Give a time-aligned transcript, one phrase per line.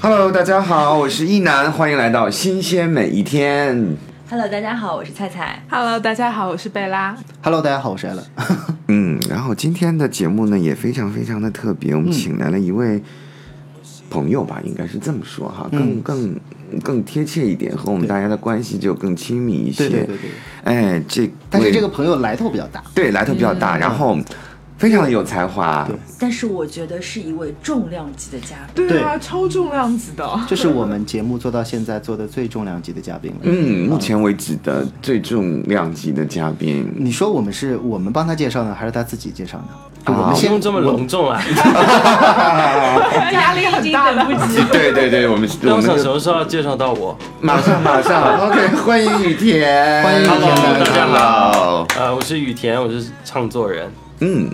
[0.00, 3.96] Hello，大家好，我是一楠，欢迎来到新鲜每一天。
[4.30, 5.60] Hello，大家好，我是菜菜。
[5.68, 7.16] Hello，大家好，我是贝拉。
[7.42, 8.24] Hello，大家好，我是艾伦。
[8.86, 13.02] 嗯，然后今天的节目呢也非常非常的特别，我们请来了一位
[14.08, 16.40] 朋友吧，应该是这么说哈，更更
[16.84, 19.88] 更贴切一点，和我们大家的关系就更亲密一些。
[19.88, 20.30] 对对对对。
[20.62, 24.16] 哎，这但是这个朋友来头比较大，对来头比较大，然后
[24.78, 25.84] 非常的有才华。
[25.88, 28.86] 对但是我觉得是一位重量级的嘉宾。
[28.86, 30.40] 对啊，超重量级的。
[30.46, 33.38] 这是我们节目做到现在做的最重量级的嘉宾了。
[33.42, 36.90] 嗯，目前为止的最重量级的嘉宾。
[36.96, 39.64] 你说我们是我们帮他介绍呢，还是他自己介绍呢？
[40.06, 41.42] 就我啊们先不用这么隆重啊！
[43.32, 44.24] 压力很大的。
[44.72, 47.18] 对对对，我们那我们什么时候要介绍到我？
[47.40, 53.90] 马上马上， OK，欢迎雨田，欢迎雨田大家好呃，我是雨田，我是唱作人。
[54.20, 54.50] 嗯，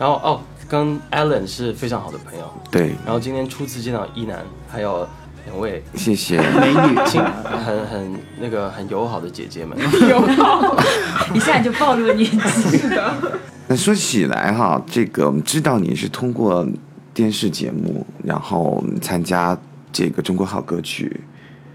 [0.00, 2.50] 然后哦，跟 Alan 是非常好的朋友。
[2.70, 5.06] 对，然后今天初次见到一男，还有
[5.44, 6.38] 两位谢谢。
[6.38, 9.76] 美女，亲 很很那个很友好的姐姐们。
[10.08, 10.74] 友好
[11.34, 12.80] 一下就暴露了年纪。
[13.68, 16.66] 那说起来哈，这个我们知道你是通过
[17.12, 19.54] 电视节目，然后参加
[19.92, 21.20] 这个中国好歌曲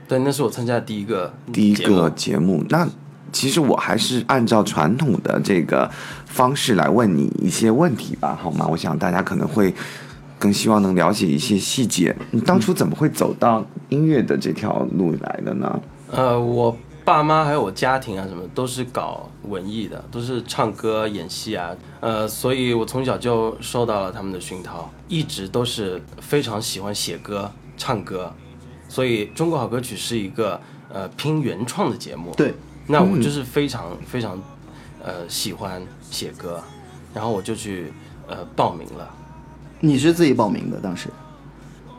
[0.08, 2.66] 对，那是我参加的第一个第一个节目。
[2.70, 2.90] 那
[3.36, 5.92] 其实我还是按照传统的这个
[6.26, 8.66] 方式来问你一些问题吧，好吗？
[8.66, 9.76] 我想大家可能会
[10.40, 12.16] 更希望能了解一些细节。
[12.32, 15.82] 你当初怎么会走到音乐的这条路来的呢？
[16.12, 28.32] 呃，我爸妈还有我家庭啊，什么都是搞文艺的，都是唱歌、演戏啊，呃，所以我从小就受到了他们的熏陶，一直都是非常喜欢写歌、唱歌，
[28.88, 30.58] 所以《中国好歌曲》是一个
[30.94, 32.54] 呃拼原创的节目。，对，
[32.88, 34.42] 那我就是非常非常
[35.04, 36.62] 呃喜欢写歌，
[37.14, 37.92] 然后我就去
[38.28, 39.10] 呃报名了。
[39.80, 41.10] 你是自己报名的，当时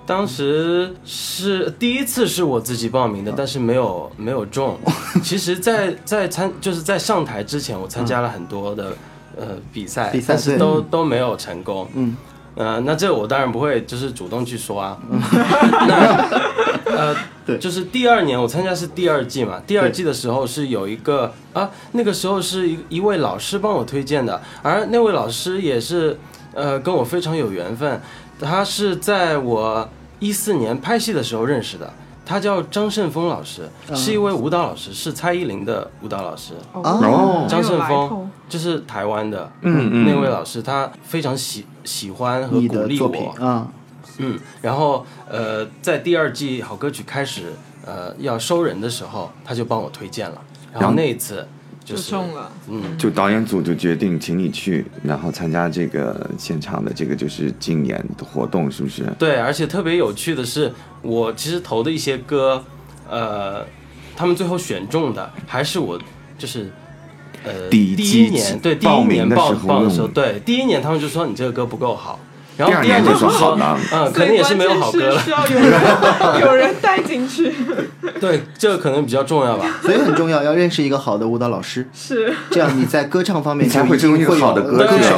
[0.06, 4.78] 当时是第一次是我自己报名的，但是没有没有中。
[5.22, 8.96] 其实在，在参就是在上台之前，我参加了很多的、
[9.36, 11.88] 呃比赛，比赛但是都都没有成功。
[11.94, 12.16] 嗯，
[12.54, 14.96] 呃，那这我当然不会就是主动去说啊。
[15.88, 16.28] 那
[16.96, 17.58] 呃，对。
[17.58, 26.18] 就是第二年我参加是第二季嘛，第二季的时候是有一个啊，那个时候是一一位老师帮我推荐的，而那位老师也是
[26.54, 28.00] 呃跟我非常有缘分，
[28.40, 31.92] 他是在我一四年拍戏的时候认识的。
[32.28, 36.54] 他叫张胜峰老师，是一位舞蹈老师，是蔡依林的舞蹈老师。
[36.72, 37.46] 哦。
[37.48, 40.04] 张胜峰就是台湾的，嗯嗯。
[40.04, 43.68] 那位老师，他非常喜喜欢和鼓励的作品我，啊，
[44.18, 47.52] 嗯，然后呃，在第二季好歌曲开始
[47.84, 50.40] 呃要收人的时候，他就帮我推荐了，
[50.72, 50.94] 然后？
[50.94, 51.46] 那一次
[51.84, 59.04] 就就中了，嗯，就导演组就决定请你去，然后参加这个现场的这个就是竞演的活动，是不是？
[59.18, 60.72] 对，而且特别有趣的是，
[61.02, 62.64] 我其实投的一些歌，
[63.08, 63.64] 呃，
[64.16, 65.98] 他们最后选中的还是我
[66.38, 66.70] 就是。
[67.44, 72.18] 呃，第第一年对第一年报的时候报的时候，对第一年他们就说你这个歌不够好，
[72.56, 75.80] 然后第二年就说好了嗯，肯定也是没有好歌了需要有人
[76.40, 77.52] 有人带进去。
[78.20, 79.66] 对，这个可能比较重要吧。
[79.82, 85.16] 所以很重要，要认识一个好的舞蹈老师，是，这样你在歌唱方面你才会成为一个好的歌歌手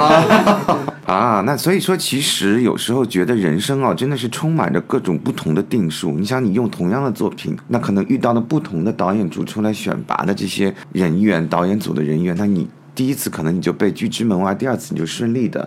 [0.00, 0.78] 啊。
[1.08, 6.12] 啊，那所以说，其实有时候觉得人生啊，真的是充满着各种不同的定数。
[6.12, 15.66] 你想，你用同样的作品，那可能遇到了不同的导演组出来选拔的这些人员，导演组的人员，那你第一次可能你就被拒之门外，第二次你就顺利的。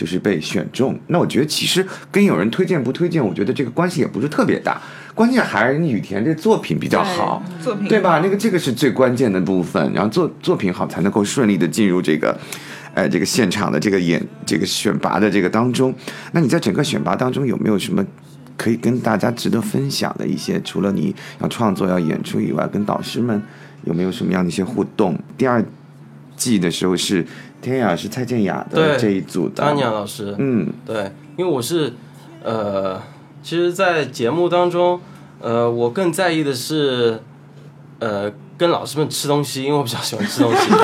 [0.00, 4.80] 就是被选中，那我觉得其实跟有人推荐不推荐，我觉得这个关系也不是特别大，
[5.14, 8.20] 关键还是你雨田这作品比较好，作品对吧？
[8.20, 12.34] 那个这个是最关键的部分，然后作作品好才能够顺利的进入这个，
[12.94, 15.94] 呃，这个现场的这个演这个选拔的这个当中。
[16.32, 18.02] 那你在整个选拔当中有没有什么
[18.56, 20.58] 可以跟大家值得分享的一些？
[20.62, 23.42] 除了你要创作要演出以外，跟导师们
[23.84, 25.18] 有没有什么样的一些互动？
[25.36, 25.62] 第二
[26.36, 27.22] 季的时候是
[27.60, 31.92] 天雅是蔡健雅的对这一组的，安雅老师，嗯，对，因为我是，
[32.42, 33.00] 呃，
[33.42, 35.00] 其实，在节目当中，
[35.40, 37.22] 呃，我更在意的是，
[37.98, 40.70] 呃，跟老师们吃东西，因为我比较喜欢吃东西。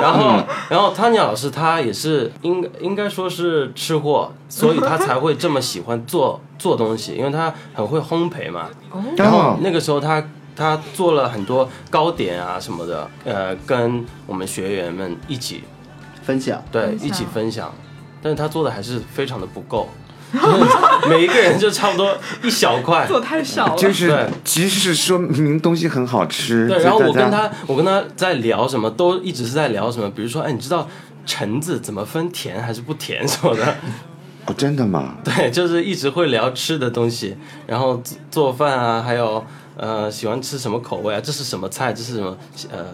[0.00, 8.68] 然后，然后汤尼老师他也是应应该说是吃货，所以他才会这么喜欢做做东西，因为他很会烘焙嘛。
[9.16, 10.22] 然后那个时候他
[10.54, 15.64] 他做了很多糕点啊什么的，呃，跟我们学员们一起
[16.26, 17.72] 分享，对，一起分享，
[18.20, 19.88] 但是他做的还是非常的不够，
[21.08, 23.06] 每一个人就差不多一小块。
[23.06, 24.26] 做太少了，就是对。
[24.44, 30.88] 其实是说明东西很好吃，对，然后我跟他，我跟他在聊什么，都一直是在聊什么，比如说，哎，你知道
[31.24, 33.76] 橙子怎么分甜还是不甜什么的，
[34.46, 35.14] 哦，真的吗？
[35.24, 37.36] 对，就是一直会聊吃的东西，
[37.66, 39.44] 然后做做饭啊，还有
[39.76, 42.36] 呃喜欢吃什么口味啊，这是什么菜，这是什么
[42.72, 42.86] 呃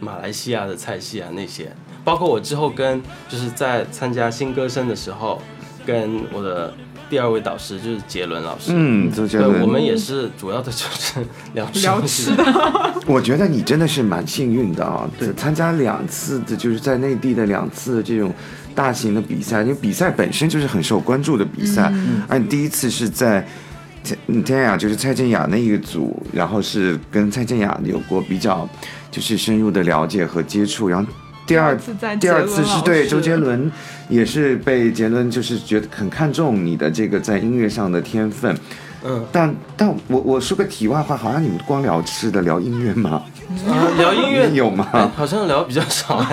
[0.00, 1.72] 马来西亚的菜系啊那些，
[2.04, 5.40] 包括我之后跟就是在参加新歌声的时候，
[5.86, 6.72] 跟我的
[7.08, 11.20] 第二位导师就是杰伦老师，嗯，周杰对，伦，我们也是主要的就是
[11.54, 12.44] 聊吃聊吃的，
[13.06, 18.32] 我觉得你真的是蛮幸运的啊， 对，参加两次的，就是在内地的两次的这种
[18.74, 22.22] 大型的比赛，因为比赛本身就是很受关注的比赛，嗯。
[22.28, 23.46] 而你第一次是在。
[24.02, 28.66] 天天雅就是蔡健雅那一个组，然后是跟蔡健雅有过比较，
[29.10, 31.12] 就是深入的了解和接触，然后
[31.50, 33.68] 第二次在第二次是对周杰伦，
[34.08, 38.56] 也是被杰伦就是觉得很看重你的这个在音乐上的天分，
[39.02, 43.24] 嗯，但但我我说个题外话，好像你们光聊吃的，聊音乐吗？
[43.68, 44.86] 啊聊音乐有吗？
[44.92, 46.24] 哎好像聊比较少，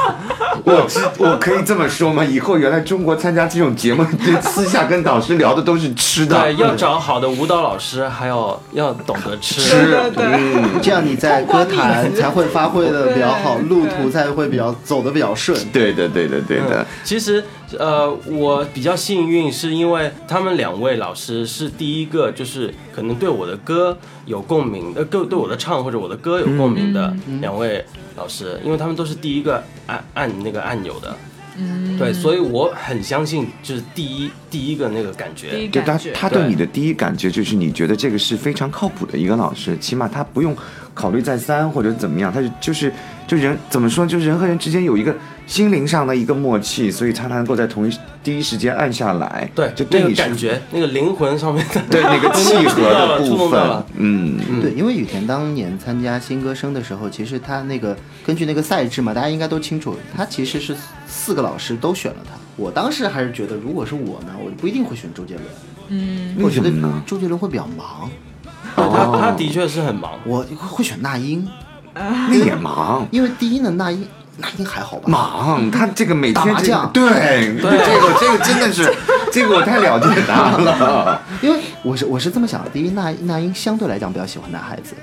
[0.64, 2.24] 我知我可以这么说吗？
[2.24, 9.60] 以后原来中国参加这种节目，这私下跟导师聊的都是吃的，对，要找好的舞蹈老师，还有要懂得吃。
[9.62, 9.70] 吃，
[10.10, 15.58] 对对嗯，这样你在歌坛才会发挥的比较好，路途才会比较走的比较顺。
[15.72, 17.44] 对的，对的，对的嗯，其实，
[17.78, 23.96] 呃，我比较幸运，是因为他们两位老师是第一个，就是可能对我的歌
[24.26, 27.84] 有共鸣，呃，对对我的唱或者我的歌有共鸣的两位
[28.16, 31.16] 老师，因为他们都是第一个按按那个按钮的，
[31.56, 40.56] 嗯，对，所以我很相信，就是第一第一个那个感觉，就他他对你的第一感觉就是你觉得这个是非常靠谱的一个老师，起码他不用
[40.94, 42.92] 考虑再三或者怎么样，他就就是
[43.26, 45.14] 就人怎么说，就是人和人之间有一个
[45.46, 60.76] 心灵上的一个默契，所以他能够在同一第一时间按下来，对，那个就对你是感觉，那个灵魂上面的，对那个契合的部分嗯，对，因为羽田当年参加新歌声的时候，其实他那个根据那个赛制嘛，大家应该都清楚，他其实是
[61.06, 62.32] 四个老师都选了他。
[62.56, 65.44] 我当时还是觉得，如果是我呢，我不一定会选周杰伦。
[65.88, 67.02] 嗯，我为觉得什么呢？
[67.06, 68.10] 周杰伦会比较忙，
[68.76, 69.18] 他哦。
[69.20, 71.46] 他的确是很忙，我会选那英，
[71.94, 73.06] 那也忙。
[73.12, 74.06] 因为第一呢，那英
[74.38, 75.08] 那英还好吧？
[75.08, 77.02] 忙，他这个每天这个打麻将对
[77.60, 78.92] 对，这个这个真的是，
[79.30, 81.22] 这个我太了解他了。
[81.42, 84.94] 因为我是我是这么想的，第一，那那英相对来讲比较喜欢男孩子，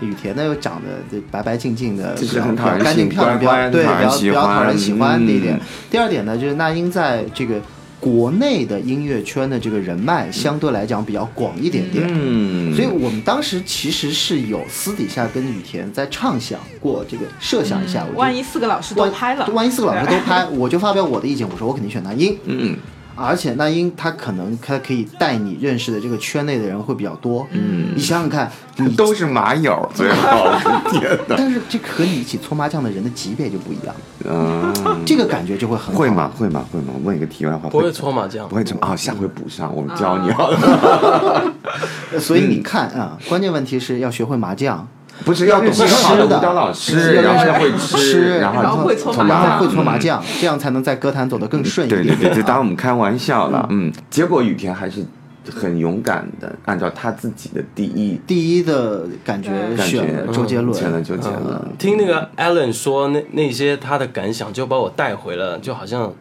[0.00, 5.60] 雨田呢又长得这白白净净的，就是很讨人喜漂亮，对，比较比较讨人喜欢的一点嗯。
[5.90, 7.56] 第二点呢，就是那英在这个
[8.00, 12.06] 国内的音乐圈的这个人脉相对来讲比较广一点点。
[12.08, 22.38] 嗯，所以我们当时其实是有私底下跟雨田在畅想过这个设想一下，万一四个老师都拍了，万一四个老师都拍，我就发表我的意见，我说我肯定选男音。
[22.44, 22.76] 嗯，
[23.20, 27.46] 而且那英他可能他可以带你认识的这个圈内的人会比较多。
[27.50, 30.58] 嗯，你想想看，你 都是麻友， 最好，
[30.92, 33.94] 天哪，但是这和你一起搓麻将的人的级别就不一样，
[34.24, 36.08] 嗯，这个感觉就会很好会？
[36.08, 36.30] 吗？
[36.38, 36.64] 会吗？
[36.72, 36.92] 会吗？
[37.02, 38.54] 问一个题外话，不会搓麻将不。
[38.54, 40.30] 会搓啊，下回补上，我们教你
[42.20, 44.86] 所以你看啊，关键问题是要学会麻将，
[45.24, 46.26] 不是要懂吃的。
[46.26, 49.58] 舞蹈老师，要然后会吃吃，然后会搓搓麻将。
[49.58, 52.04] 会搓麻将，这样才能在歌坛走得更顺一点。
[52.04, 53.66] 对对对，就当我们开玩笑了。
[53.70, 55.04] 嗯，结果雨田还是
[55.50, 61.54] 很勇敢的，按照他自己的第一第一的感觉感觉选了周杰伦，选了周杰伦。
[61.54, 61.72] 嗯。
[61.78, 66.12] 听那个 Allen 说那那些他的感想，就把我带回了，就好像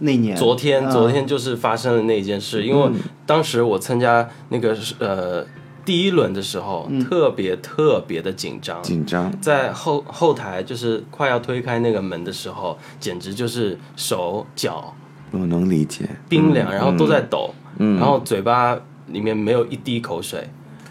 [0.00, 0.36] 那年。
[0.36, 0.90] 昨天嗯。
[0.90, 2.90] 昨天就是发生了那件事，因为
[3.26, 5.44] 当时我参加那个呃
[5.88, 14.92] 第一轮的时候，特别特别的紧张，紧张，在后后台就是快要推开那个门的时候，简直就是手脚
[15.30, 16.06] 我能理解。
[16.28, 17.96] 冰凉，然后都在抖，嗯。
[17.98, 20.46] 然后嘴巴里面没有一滴口水，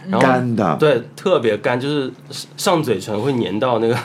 [0.08, 2.12] 然后干的，对特别干，就是
[2.58, 3.96] 上嘴唇会粘到那个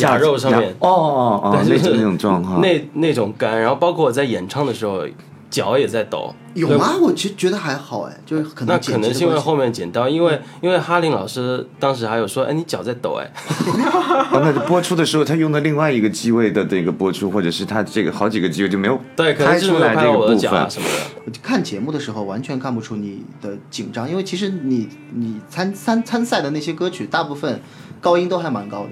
[0.00, 2.60] 牙肉上面，哦哦哦，对，就是那那种状况。
[2.60, 5.06] 那那种干，然后包括我在演唱的时候，
[5.54, 6.34] 脚也在抖。
[6.54, 6.96] 有吗？
[7.00, 13.32] 我其实觉得还好哎，就是可能那可能是因为后面面剪刀，因为因为哈林老师当时还有说，哎，你脚在抖，哎，
[14.30, 20.38] 哦，那播出的时候，他用的另外一个机位的这个播出，或者是他这个好几个机位就没有对，可能拍就是没有出来这个拍我的部分。
[20.38, 21.38] 脚啊什么的。
[21.42, 27.60] 看节目的时候完全看不出你的紧张，因为其实你你参参参赛的那些歌曲，大部分
[28.00, 28.90] 高音都还蛮高的。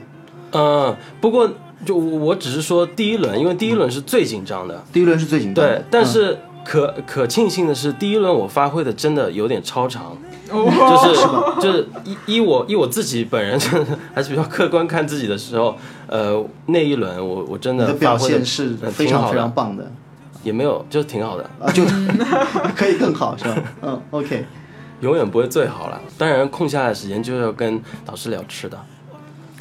[0.59, 1.49] 嗯，不过
[1.85, 10.17] 就我我只是说第一轮，因为第一轮是最紧张的，第一轮是最紧张的对，，但是可可庆幸的是，第一轮我发挥的真的有点超常。
[10.51, 10.69] 哦
[11.61, 13.59] 就是就是依依我依我自己本人
[14.15, 15.75] 还是比较客观看自己的时候，
[16.07, 19.91] 呃，那一轮我我真的表现是呃非常非常棒的
[20.43, 21.83] 也没有就挺好的，啊，就
[22.77, 23.63] 可以更好是吧？
[23.81, 24.45] 嗯，OK。
[25.01, 25.99] 永远不会最好了。
[26.19, 28.79] 当然空下来的时间就要跟导师聊吃的，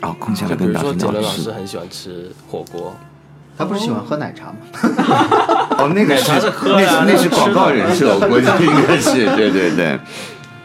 [0.01, 2.93] 哦，空下来就比如说杰伦老师很喜欢吃火锅，
[3.62, 4.58] 他不是喜欢喝奶茶吗？
[5.77, 10.00] 哦， 那个奶茶是那是那是广告人设，我估计 应该是，对对对。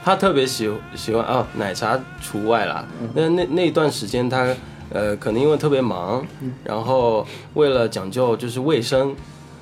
[0.03, 2.85] 他特别喜喜欢哦，奶茶除外啦。
[3.01, 3.09] 嗯。
[3.15, 4.47] 那那那段时间他
[4.91, 6.53] 呃，可能因为特别忙，嗯。
[6.65, 9.15] 然后为了讲究就是卫生，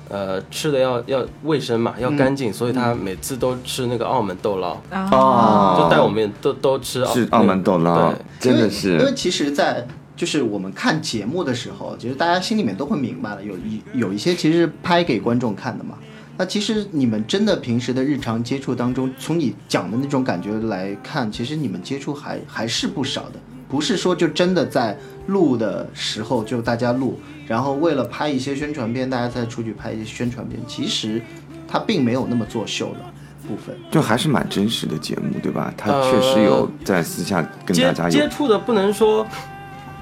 [0.07, 5.77] 呃，吃的要要卫生嘛，要干净，所以他每次都吃那个澳门豆捞，啊，哦。
[5.81, 8.91] 就带我们都都吃澳是澳门豆捞对，真的是。
[8.99, 9.13] 因为。
[9.15, 15.97] 其实，在就是我们看节目的时候，其实大家心里面都会明白了，有一有一些其实是拍给观众看的嘛。
[16.37, 27.17] 那其实你们真的平时的日常接触当中，从你讲的那种感觉来看，其实你们接触还还是不少的，不是说就真的在录的时候就大家录，
[27.47, 31.21] 然后为了拍一些宣传片，大家再出去拍一些宣传片，其实
[31.67, 32.99] 它并没有那么作秀的
[33.47, 33.73] 部分。
[33.89, 35.73] 就还是蛮真实的节目，对吧？
[35.77, 39.25] 他呃确实有在私下跟大接家有接触的不能说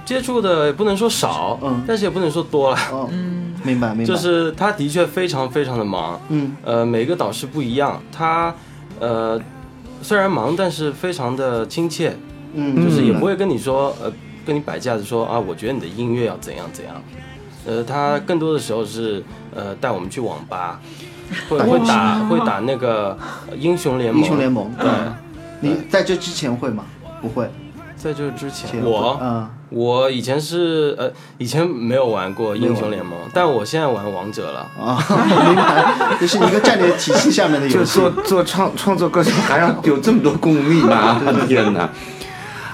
[0.06, 1.84] 接触的也不能说少，嗯。
[1.88, 2.78] 但是也不能说多了，
[3.12, 6.56] 嗯，明白明白，就是他的确非常非常的忙，嗯。
[6.64, 8.54] 呃，每个导师不一样，他
[9.00, 9.40] 呃
[10.02, 12.16] 虽然忙，但是非常的亲切，
[12.54, 14.12] 嗯，就是也嗯不会跟你说呃
[14.46, 16.96] 跟你摆架子说啊，我觉得你的音乐要怎样怎样，
[17.66, 19.24] 呃，他更多的时候是
[19.56, 20.82] 呃带我们去网吧，
[21.50, 23.18] 会会打会打那个
[23.50, 24.90] 呃英雄联盟，英雄联盟，对，
[25.62, 26.84] 你在这之前会吗？
[27.22, 27.50] 不会，
[28.04, 29.18] 在这之前前我。
[29.22, 34.60] 嗯，我以前是呃，以前没有玩过英雄联盟，但我现在玩王者了。
[34.78, 35.00] 啊，
[35.46, 38.02] 明白，这是一个战略体系下面的游戏。
[38.02, 41.22] 就做做创创作歌手还要有这么多功力吗？
[41.48, 41.90] 天哪！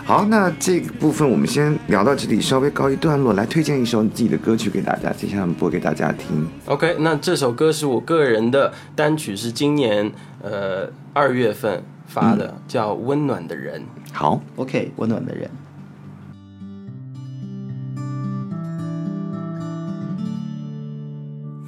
[0.03, 6.47] 好，那这个部分我们先聊到这里，稍微告一段落，来推荐一首你自己的歌曲给大家，接下来我们播给大家听。
[6.65, 13.81] OK，那这首歌是我个人的单曲，是今年呃二月份发的，叫《温暖的人》。
[14.11, 15.49] 好，OK，温暖的人，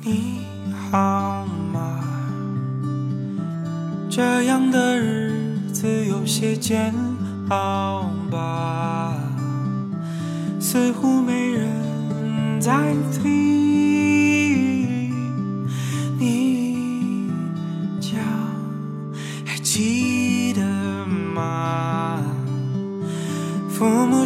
[0.03, 0.41] 你
[0.91, 1.99] 好吗？
[4.09, 5.31] 这样的日
[5.71, 6.91] 子有些煎
[7.49, 9.13] 熬吧，
[10.59, 11.69] 似乎没人
[12.59, 13.60] 在听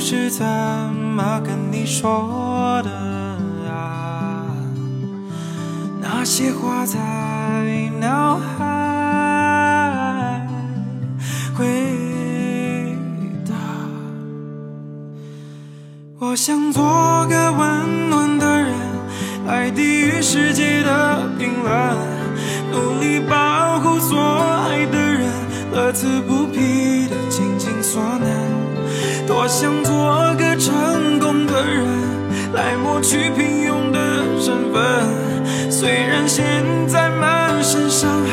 [0.07, 2.91] 是怎么跟你说的
[3.67, 4.45] 啊？
[5.99, 6.99] 那些话在
[7.99, 10.47] 脑海
[11.57, 11.65] 回
[13.47, 13.55] 答。
[16.19, 16.83] 我想做
[17.25, 18.75] 个温暖的人，
[19.47, 21.97] 来抵御世界的冰冷，
[22.71, 25.31] 努力保护所爱的人，
[25.73, 28.44] 乐此不疲的尽尽所能。
[29.37, 31.85] 我想做个成功的人，
[32.53, 33.99] 来抹去平庸的
[34.39, 34.81] 身份。
[35.69, 38.29] 虽然现在满身伤痕，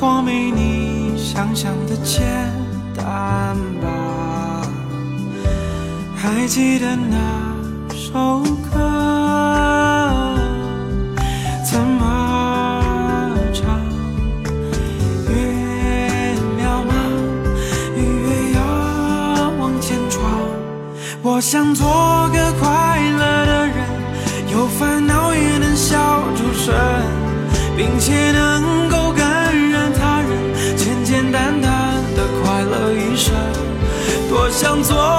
[0.00, 2.22] 生活没你想象的简
[2.96, 4.62] 单吧？
[6.16, 7.54] 还记得那
[7.94, 8.42] 首
[8.72, 8.78] 歌
[11.70, 13.78] 怎么唱？
[15.28, 15.34] 越
[16.56, 16.90] 渺茫，
[17.94, 18.58] 越越要
[19.60, 20.18] 往前闯。
[21.22, 21.86] 我想做
[22.32, 22.89] 个快
[34.60, 35.09] 向左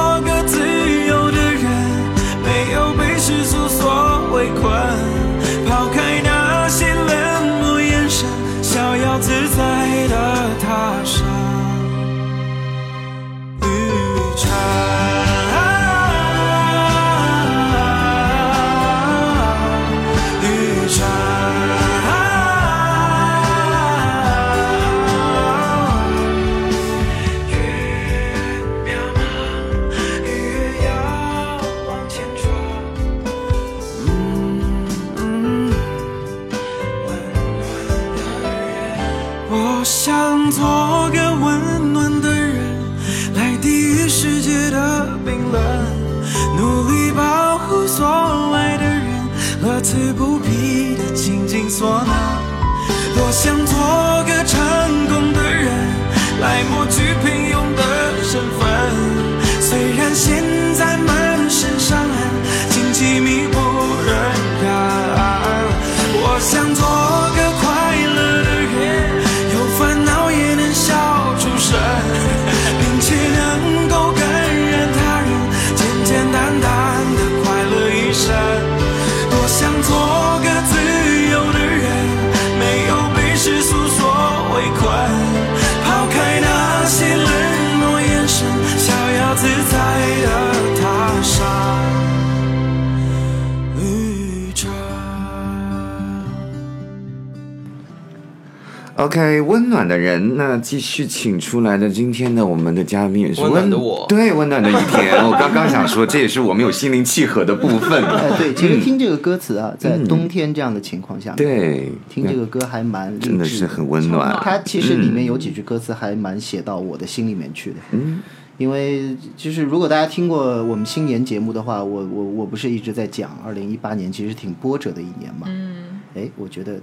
[99.01, 105.15] OK，温暖的人，那继续请出来的今天的我们的嘉宾也是温暖的我对，温暖的一天。
[105.25, 108.03] 我刚刚想说，这也是我们有心灵契合的部分。
[108.05, 114.39] 哎，对，其实听这个歌词啊，在冬天这样的情况下，，对，听这个歌还蛮真的是很温暖。
[114.43, 117.77] 它其实里面有几句歌词还蛮写到我的心里面去的。
[117.93, 118.19] 嗯，
[118.59, 125.47] 因为就是如果大家听过我们新年节目的话，我我我不是一直在讲，二零一八年其实挺波折的一年嘛。
[125.47, 125.99] 嗯。
[126.13, 126.79] 哎，我觉得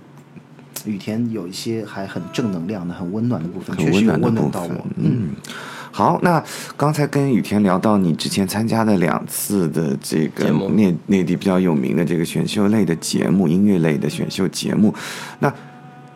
[0.87, 4.87] 雨田有一些还很正能量的、很温暖的部分，确实有很温暖的部分温暖到我。。
[4.97, 5.31] 嗯，
[5.91, 6.43] 好，那
[6.77, 14.95] 刚才跟雨田聊到你之前参加的两次的这个内内地比较有名的这个选秀类的节目，音乐类的选秀节目，
[15.41, 15.53] 那。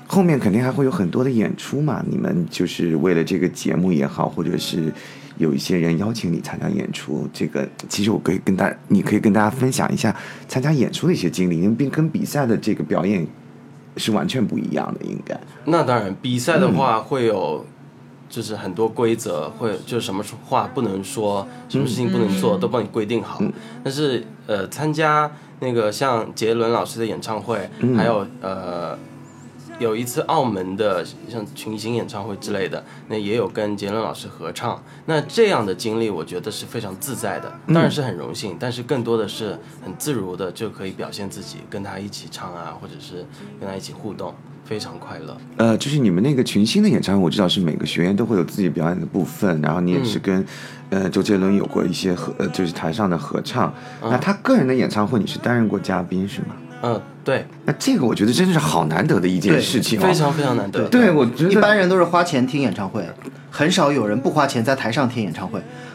[0.08, 4.92] 后面肯定还会有很多的演出嘛，你们就是为了这个节目也好，或者是
[5.38, 10.14] 有一些人邀请你参加演出，这个其实我可以跟大，你可以跟大家分享一下
[10.46, 13.26] 参加演出的一些经历，因为并跟比赛的这个表演
[13.96, 15.38] 是完全不一样的，应该。
[15.64, 17.64] 那当然，比赛的话会有，
[18.28, 23.40] 就是很多规则，会就是什么话不能说，什么事情不能做，都帮你规定好。
[23.84, 25.30] 但是呃，参加
[25.60, 28.98] 那个像杰伦老师的演唱会，还有呃。
[29.78, 34.80] 有一次澳门的像群星演唱会之类的，那也有跟杰伦老师合唱。
[35.06, 43.26] 那这样的经历，我觉得是非常自在的，当然是很荣幸，但是更多的是很自如的就可以表现自己，跟他一起唱啊，或者是
[43.58, 44.32] 跟他一起互动，
[44.64, 45.36] 非常快乐。
[45.56, 50.44] 呃，就是你们那个群星的演唱会，我知道是每个学员都会有自己表演的部分，然后你也是跟、
[50.90, 53.72] 呃周杰伦有过一些合，呃就是台上的合唱。
[54.00, 56.48] 那他个人的演唱会，你是担任过嘉宾是吗？
[56.82, 60.02] 嗯，对，那这个我觉得真的是好难得的一件事情哦。
[60.02, 60.88] 非常非常难得。
[60.88, 63.06] 对，我觉得一般人都是花钱听演唱会，
[63.50, 65.60] 很少有人不花钱在台上听演唱会。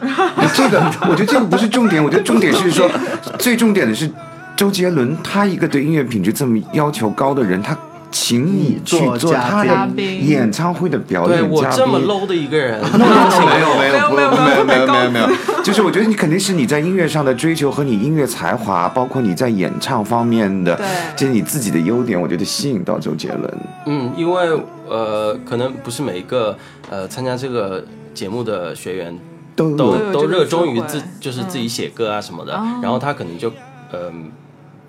[0.54, 2.90] 这个，我觉得这个不是重点，我觉得重点是说，
[3.38, 4.10] 最重点的是
[4.56, 7.76] 周杰伦他一个对音乐品质这么要求高的人，他
[8.10, 11.50] 请你去做他的演唱会的表演嘉宾。
[11.50, 20.78] 我这么 low 的一个人，没有没有没有没有没有没有没有，就是我觉得你肯定是你在音乐上的追求和你音乐才华，包括你在演唱方面的，
[21.16, 23.58] 就是你自己的优点，我觉得吸引到周杰伦。
[23.86, 26.56] 嗯，因为呃，可能不是每一个
[26.90, 29.18] 呃参加这个节目的学员
[29.54, 33.52] 都都都热衷于自就是自己写歌啊什么的，然后他可能就
[33.92, 34.30] 嗯。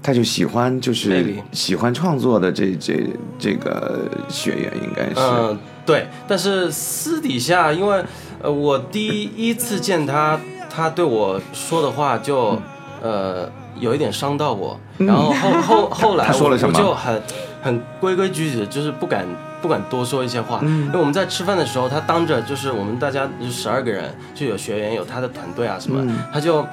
[0.01, 3.05] 他就喜欢就是喜欢创作的这这
[3.37, 5.15] 这个学员应该是。
[5.17, 8.03] 嗯，对，但是私底下，因为
[8.41, 12.59] 呃，我第一次见他，他对我说的话就、
[13.01, 16.77] 呃有一点伤到我，然后后后后来我 他说了什么？
[16.77, 17.21] 就很
[17.61, 19.25] 很规规矩矩的，就是不敢
[19.61, 26.65] 不敢多说一些话，因为我们在吃饭的时候，他当着就是我们大家就十二个人，就有学员有他的团队啊什么，他就。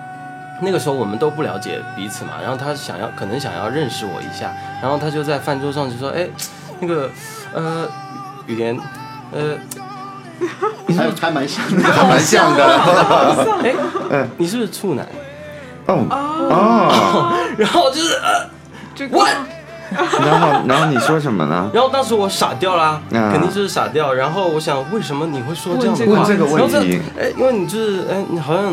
[0.63, 6.27] 那个时候我们都不了解彼此嘛，然后他想要可能想要认识我一下，然后他就在饭桌上就说：“哎，
[6.81, 7.11] 那个
[7.53, 7.87] 呃，
[8.47, 8.79] 雨莲，
[9.33, 9.57] 呃，
[10.97, 11.83] 还还蛮像的。
[11.83, 12.65] 还蛮像的。
[14.11, 15.07] 哎，你是不是处男？
[15.87, 18.49] 哦哦，然后就是呃，
[18.95, 19.19] 这个
[20.21, 21.71] 然后然后你说什么呢？
[21.73, 24.13] 然后当时我傻掉啦，啊肯定就是傻掉。
[24.13, 26.13] 然后我想，为什么你会说这样的话？
[26.13, 28.73] 问这个问然后题哎，因为你就是哎，你好像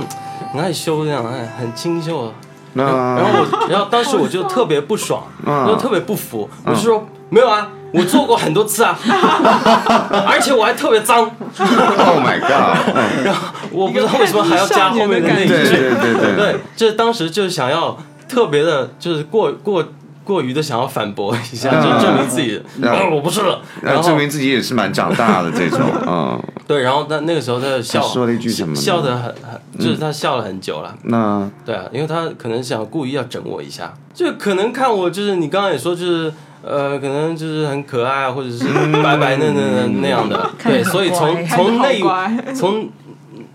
[0.54, 2.32] 很害羞这样，哎，很清秀。
[2.76, 8.98] 那然后我，然后当时我就特别不爽，嗯就特别不服，我就说没有啊，我做过很多次啊，
[10.28, 11.20] 而且我还特别脏。
[11.56, 12.96] Oh my god！
[12.96, 17.96] 嗯然后我不知道为什么还要加后面的那一句，对对对对对，就是当时就是想要
[18.28, 19.84] 特别的，就是过过
[20.24, 23.62] 过于的想要反驳一下，嗯就证明自己，然后啊我不是了。
[23.82, 30.96] 然后然后证明自己也是蛮长大的这种，嗯， 对，然后他那个时候他就笑，说了一句什么笑的很很，就是他笑了很久了。
[31.04, 36.34] 那对啊，因为他可能想故意要整我一下，就可能看我就是你刚刚也说就是。
[36.66, 38.64] 呃，可能就是很可爱，或者是
[39.04, 42.88] 白白嫩嫩的那样的，对，所以从从那从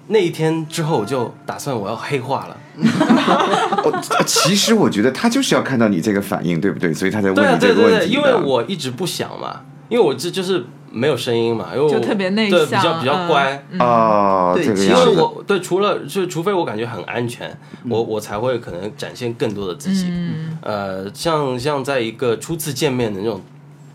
[0.08, 2.56] 那一天之后，我就打算我要黑化了。
[3.84, 6.92] 哦，其实我觉得他就是要看到你这个反应，对不对？
[6.94, 8.20] 所以他才问对啊，你这对对对，个问题的。
[8.20, 13.66] 因为我一直不想嘛，因为我这就是没有声音嘛，因为我就特别内对，比较向比较嗯乖。
[13.78, 15.20] 哦，对其因为这个样子。
[15.20, 17.56] 我对除了就除非我感觉很安全，
[17.88, 20.06] 我我才会可能展现更多的自己。
[20.08, 23.40] 嗯，呃，像像在一个初次见面的那种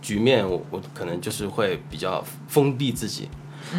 [0.02, 3.30] 局面，我我可能就是会比较封闭自己，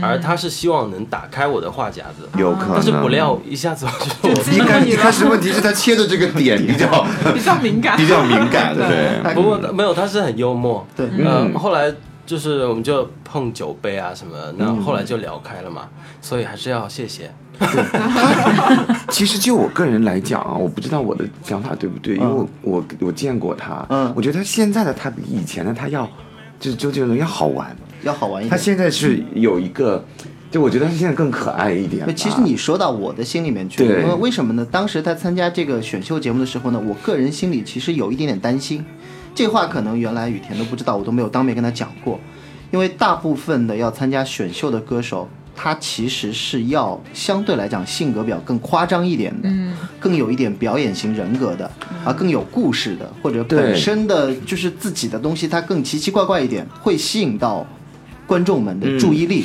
[0.02, 3.86] 而他是希望能打开我的话匣子，有可能，但是不料一下子
[4.22, 6.86] 就一开一开始问题是他切的这个点比较
[7.34, 10.86] 比较敏感，比较敏感，对，不过没有，他是很幽默。
[10.96, 11.92] 对呃，嗯后来
[12.26, 15.82] 就是我们就碰酒杯啊什么的，那后来就聊开了嘛，
[16.20, 17.30] 所以还是要谢谢。
[19.10, 26.08] 其实就我个人来讲啊，我不知道我的想法对不对，因为我我我见过他，嗯我觉得他现在的他比以前的他要，
[26.58, 27.74] 就是周杰伦要好玩。
[28.04, 28.50] 要好玩一点。
[28.50, 30.04] 他现在是有一个，
[30.50, 34.66] 就我觉得他现在更可爱一点其实你说到我的心里面去了，对因为为什么呢？
[34.70, 38.84] 当时他参加这个选秀节目的时候呢，我个人心里其实有一点点担心。
[39.34, 42.20] 这话可能原来雨田都不知道，我都没有当面跟他讲过。
[42.70, 51.68] 因为大部分的要参加选秀的歌手，他其实是要相对来讲性格比较更夸张一点的，嗯更有一点表演型人格的，
[52.04, 57.66] 啊，更有故事的，或者本身的就是自己的东西，它更奇奇怪怪一点，会吸引到
[58.26, 59.44] 观众们的注意力。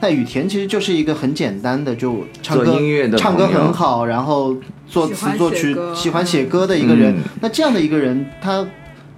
[0.00, 4.56] 那雨田其实就是一个很简单的，就唱歌音乐的唱歌很好，然后
[4.88, 7.12] 作词作曲喜欢写歌的一个人。
[7.16, 8.64] 嗯那这样的一个人，他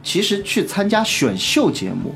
[0.03, 2.15] 其实去参加选秀节目，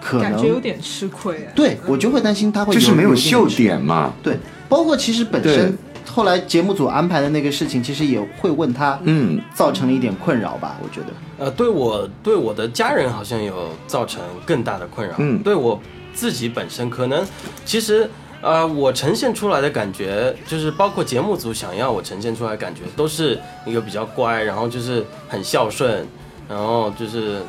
[0.00, 1.52] 可感觉有点吃亏哎。
[1.54, 4.12] 对我就会担心他会就是没有秀点点嘛。
[4.20, 4.36] 对，
[4.68, 10.76] 包括其实本身后来节目组安排的那个事情，其实也会问他，嗯，造成了一点困扰吧？
[10.82, 11.06] 我觉得。
[11.38, 15.14] 呃，对我对我的家人好像有造成更大的困扰。
[15.18, 15.80] 嗯对我
[16.14, 17.26] 自己本身可能
[17.64, 18.08] 其实。
[18.44, 26.04] 呃，我呈现出来的感觉，就是包括节目组想要我呈现出来感觉，都是一个比较乖，然后就是很孝顺，
[26.48, 27.40] 然后就是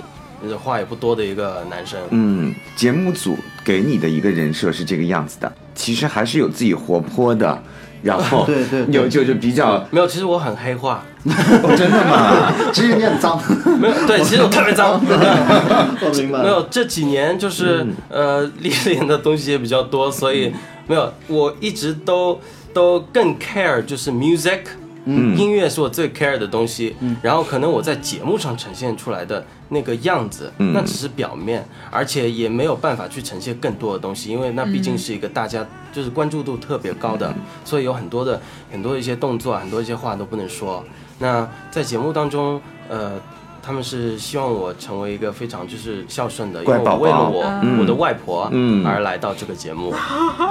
[0.63, 1.99] 话也不多的一个男生。
[2.11, 7.63] 嗯，节目组给你的一个人设是这个样子的，其实还是有自己活泼的，
[8.03, 12.53] 然后对对对有就就比较没有，其实我很黑化， 哦真的吗？
[12.73, 13.39] 其实你很脏，
[13.79, 14.99] 没有，对，其实我特别脏。
[15.01, 16.43] 我明白。
[16.43, 20.53] 没有，这几年就是、呃历练的东西也比较多，所以
[20.87, 22.39] 没有，我一直都
[22.73, 24.59] 都更 care 就是 music，
[25.05, 26.95] 嗯音乐是我最 care 的东西。
[26.99, 37.33] 嗯然后可能我在节目上呈现出来的那个样子，嗯那只是表面，而且也没有办法去呈现更多的东西，因为那毕竟是一个大家就是关注度特别高的，
[37.65, 40.83] 所以有很多的很多一些动作，很多一些话都不能说。
[41.19, 43.19] 那在节目当中，呃。
[43.65, 49.95] 他们是希望我成为一个非常就是孝顺的，因为我为了我、嗯我的外婆嗯而来到这个节目。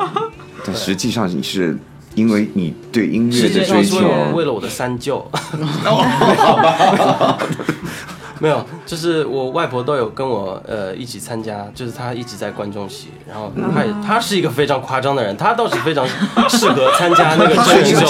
[0.64, 1.76] 但实际上你是
[2.14, 3.98] 因为你对音乐的追求
[4.34, 5.24] 为，了我的三舅。
[8.38, 16.04] 没有，就是我外婆都有跟我呃一起参加，就是她一直在观众席，然后她也她是一个非常夸张的人，她倒是非常
[16.48, 18.04] 适合参加那个 真人秀，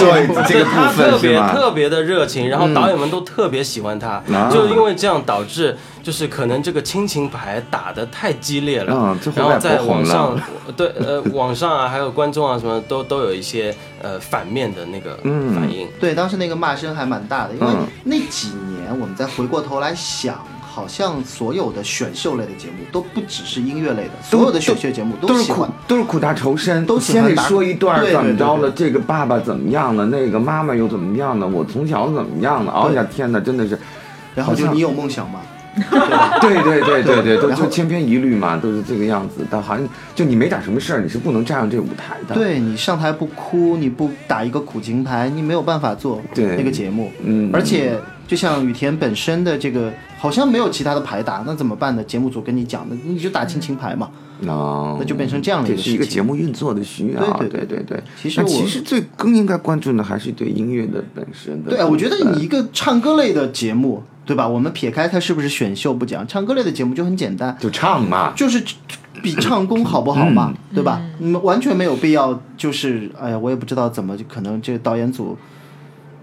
[0.49, 1.53] 这个部她特别分是吗？
[1.53, 10.37] 特别的热情，然后导演们都特别喜欢她，啊就因为这样导致就是可能这个亲情牌打得太激烈了，嗯然后在网上
[10.77, 15.87] 对呃 网上啊还有观众啊什么都都有一些呃反面的那个嗯反应。
[16.01, 25.67] 对，当时那个骂声还蛮大的，因为嗯那几年我们再回过头来想，好像所有的选秀类的节目都不只是音乐类的，所有的选秀节目都是苦。
[25.87, 32.73] 都是苦大仇深，都先得说一段怎么着了，这个爸爸怎么样了，那个妈妈又怎么样了，我从小怎么样了？
[32.73, 33.79] 哎呀天哪，真的是，
[34.35, 35.41] 然后就你有梦想吗？
[35.91, 36.39] 对吧？
[36.41, 39.47] 对对对对对，都就千篇一律嘛，都是这个样子。
[39.51, 47.11] 但好像就你没点什么事儿，你是不能站上这舞台的。，对你上台不哭，你不打一个苦情牌，你没有办法做对那个节目。
[47.25, 52.05] 嗯而且就像雨田本身的这个，好像没有其他的牌打，那怎么办呢？
[52.05, 54.11] 节目组跟你讲的，你就打亲情牌嘛。
[54.43, 57.21] 那那就变成这样的一这是一个节目运作的需要。
[57.39, 61.71] 对对对对对其实我其实最更应该关注的还是对音乐的本身的。
[61.71, 64.47] 对啊，我觉得你一个唱歌类的节目，对吧？
[64.47, 68.63] 我们撇开它是不是选秀不讲，唱歌类的节目就很简单，就唱嘛，就是
[69.23, 71.01] 比唱功好不好嘛，对吧？
[71.19, 75.37] 你们完全没有必要，就是哎呀，我也不知道怎么，可能这个导演组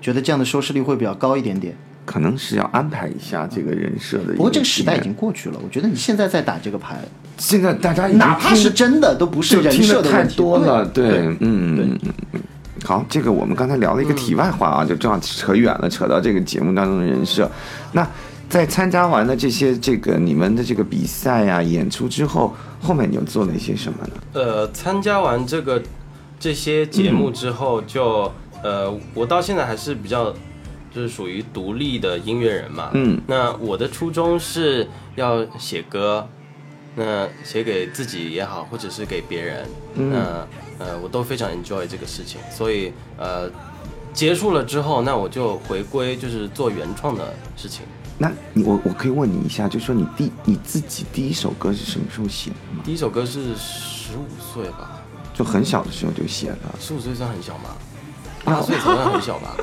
[0.01, 1.75] 觉得这样的收视率会比较高一点点。
[2.05, 4.33] 可能是要安排一下这个人设的。
[4.33, 6.97] 不过这个时代已经过去了，我觉得你现在在打这个牌，
[7.39, 10.35] 现在大家哪怕是真的，都不是人设的问题。
[10.35, 11.99] 多了，对对，嗯嗯嗯
[12.33, 12.41] 嗯。
[12.83, 17.49] 好，这个我们刚才聊了一个题外话啊，就正好扯远了，扯到这个节目当中的人设。
[17.91, 18.07] 那
[18.47, 24.13] 在参加完了这些这个你们的这个比赛呀、演出之后，后面你又做了一些什么呢？
[24.33, 25.81] 呃，参加完这个
[26.39, 28.31] 这些节目之后就，
[28.63, 30.33] 呃，我到现在还是比较
[30.91, 32.89] 就是属于独立的音乐人嘛。
[32.93, 36.27] 嗯那我的初衷是要写歌，
[37.01, 43.49] 那写给自己也好，或者是给别人，嗯那呃我都非常 enjoy 这个事情，所以呃
[44.13, 47.85] 结束了之后，那我就回归就是做原创的事情。
[48.17, 52.83] 那你我我可以问你一下，就说你第你自己第一首歌是什么时候写的吗？
[52.83, 54.99] 第一首歌是十五岁吧，
[55.33, 56.75] 就很小的时候就写了。
[56.81, 57.69] 十五岁算很小吗？
[58.49, 59.55] 八岁才算很小吧，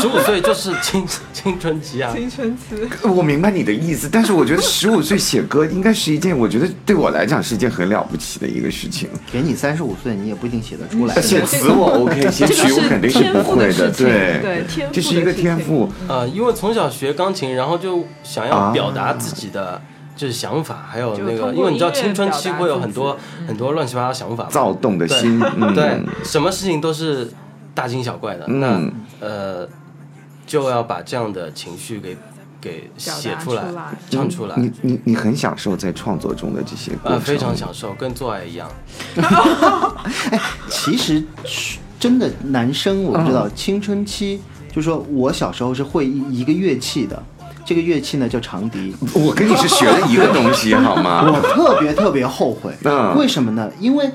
[0.00, 2.12] 十五岁就是青青春期啊。
[2.14, 9.08] 青春期，我明白你的意思，但是我觉得十五岁写歌应该是一件，我觉得对我来讲是一件很了不起的一个事情。
[9.32, 11.14] 给你三十五岁，你也不一定写得出来。
[11.20, 15.90] 写词我 OK， 写曲我肯定是不会的对对天赋这是一个天赋。
[16.08, 19.80] 呃，因为从小学钢琴，然后就想要表达自己的
[20.16, 27.28] 就是想法，还有那个，因为你知道青春期会有很多己很多乱七八糟想法，躁动的对心，嗯，对，什么事情都是
[27.74, 29.68] 大惊小怪的，嗯那呃
[30.46, 32.16] 就要把这样的情绪给
[32.60, 38.70] 给写出来出来、唱出来，你你你很享受在创作中的这些过呃，非常享受，跟做爱一样。
[40.30, 41.22] 哎其实
[41.98, 44.40] 真的男生我不知嗯道，青春期
[44.72, 47.22] 就说我小时候是会一一个乐器的，
[47.64, 48.94] 这个乐器呢叫长笛。
[49.14, 51.24] 我跟你是学了一个东西，好吗？
[51.32, 53.70] 我特别特别后悔，嗯为什么呢？
[53.80, 54.10] 因为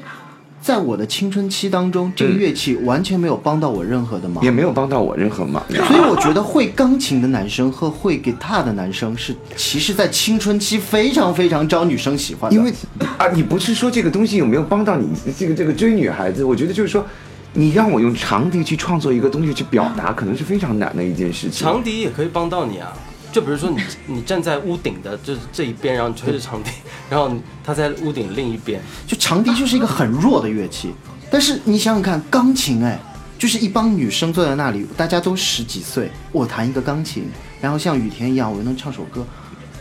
[0.61, 4.43] 在我的青春期当中，这个乐器完全没有帮到我任何的忙。
[4.43, 5.63] 也没有帮到我任何忙。
[5.87, 12.57] 所以我觉得会钢琴的男生和会吉他的男生是，其实在青春期非常非常招女生喜欢的。
[12.57, 12.71] 因为
[13.17, 16.43] 啊，你不是说这个东西有没有帮到你这个这个追女孩子？
[16.43, 17.05] 我觉得就是说，
[17.53, 21.65] 你让我用长笛去创作一个东西去表达，可能是非常难的一件事情。
[21.65, 22.93] 长笛也可以帮到你啊。
[23.31, 26.71] 就比如说你你站在屋顶的就是这一边，然后你吹着长笛，
[27.09, 27.31] 然后
[27.63, 30.93] 他在屋顶另一边，就长笛就是一个很弱的乐器，
[31.29, 32.99] 但是你想想看，钢琴哎，
[33.37, 37.29] 就是一帮女生坐在那里，大家都十几岁，我弹一个钢琴，
[37.61, 39.23] 然后像雨田一样，我又能唱首歌，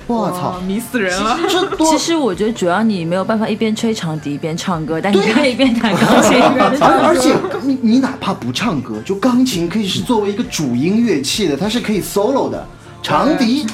[0.07, 1.39] 我操，迷死人了。
[1.49, 6.39] 这多其实我觉得主要你没有办法一边吹长笛一边唱歌，但你可以一边弹钢琴。
[6.81, 12.67] 而而且你你哪怕不唱歌，就钢琴可以是作为一个主音乐器的，它是可以 solo 的。
[13.09, 13.65] 长笛，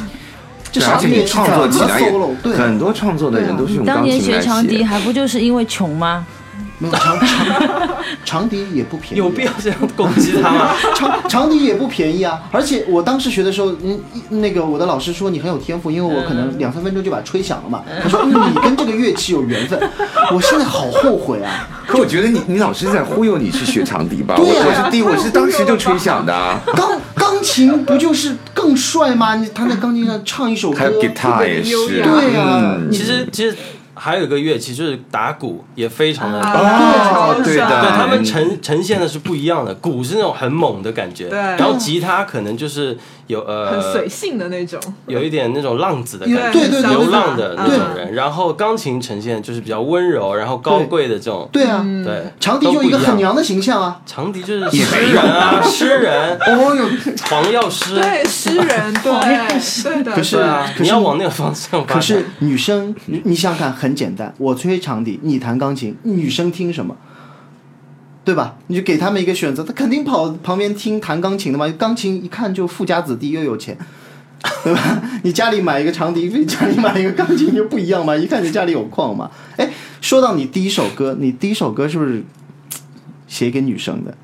[0.71, 2.13] 这对，啥而且你创作起来也，
[2.53, 4.85] 很多创作的人都是用当年钢琴来学长笛。
[4.85, 6.25] 还不就是因为穷吗？
[6.79, 7.89] 没有长长
[8.25, 10.75] 长笛也不便宜，有必要这样攻击他吗？
[10.95, 12.43] 长长笛也不便宜啊！
[12.51, 14.01] 而且我当时学的时候，嗯，
[14.41, 17.83] 那个我的老师说你很有天赋，因为我可能两三分钟就把它吹响了嘛。
[18.03, 19.79] 他说、嗯、你跟这个乐器有缘分。
[20.33, 21.69] 我现在好后悔啊！
[21.87, 24.35] 可我觉得你你老师在忽悠你去学长笛吧？
[24.37, 29.37] 对呀我我是第我是当时就吹响的啊，钢钢琴不就是更帅吗？
[29.37, 32.03] 你他在钢琴上唱一首歌，还有 guitar 也是。
[32.03, 33.55] 对啊嗯其实其实
[33.95, 36.41] 还有一个乐器就是打鼓，也非常的。
[36.41, 41.39] 哦，对的，对他们呈呈现的是不一样的，鼓是那种很猛的感觉，对。
[41.39, 48.13] 然后吉他可能就是有呃很随性的那种，有一点那种浪子的感觉，对对对流浪的那种人。
[48.13, 53.15] 然后钢琴呈现就是比较温柔，然后高贵的这种，对啊，对，长笛就一个很。
[53.15, 54.01] 娘的形象啊。
[54.05, 56.85] 长笛就是诗人啊，诗人， 哦哟，
[57.31, 59.13] 黄药师，对诗人，对
[59.83, 60.45] 对的，可是
[60.81, 61.87] 你要往那个方向发展。
[61.87, 66.97] 可是女生，你你想想看，很简单，我吹长笛，你弹钢琴，女生听什么？
[68.25, 68.57] 对吧？
[68.69, 71.69] 你就给他们一个选择，他肯定跑旁边听弹钢琴的嘛。
[71.79, 73.77] 钢琴一看就富家子弟又有钱，
[74.63, 75.03] 对吧？
[75.23, 79.31] 你家里买一个长笛，比家里买一个钢琴就不一样嘛，一看就家里有矿嘛。
[79.57, 82.25] 哎，说到你第一首歌，你第一首歌是不是
[83.29, 84.17] 写给女生的？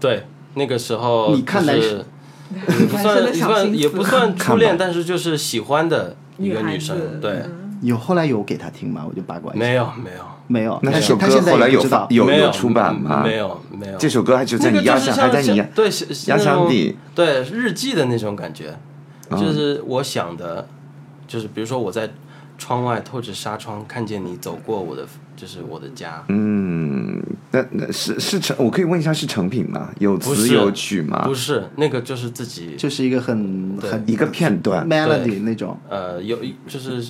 [0.00, 2.04] 对，那个时候你看就是
[2.50, 9.04] 男生也不 男生的算小心思算也不算初恋，但是就是喜欢的一个女生，对，嗯有后来有给她听吗？
[9.06, 9.58] 我就八卦一下。
[9.58, 13.22] 没有没有没有，那这首歌后来有有没有出版吗？
[13.24, 13.36] 没。
[13.36, 15.90] 有没有，这首歌还就在那个你压箱，还在你压对
[16.26, 16.96] 压箱底。
[17.14, 18.74] 对日记的那种感觉，
[19.30, 20.66] 嗯就是我想的，
[21.26, 22.08] 就是比如说我在
[22.58, 25.06] 窗外透着纱窗看见你走过我的，
[25.36, 29.90] 就是我的家，嗯，那那是是成，我可以问一下是成品吗？
[29.98, 31.34] 有词有曲吗不？
[31.34, 34.88] 是那个就是自己就是一个很很一个片段。
[34.88, 35.76] melody 那种。
[35.90, 37.02] 呃有一就是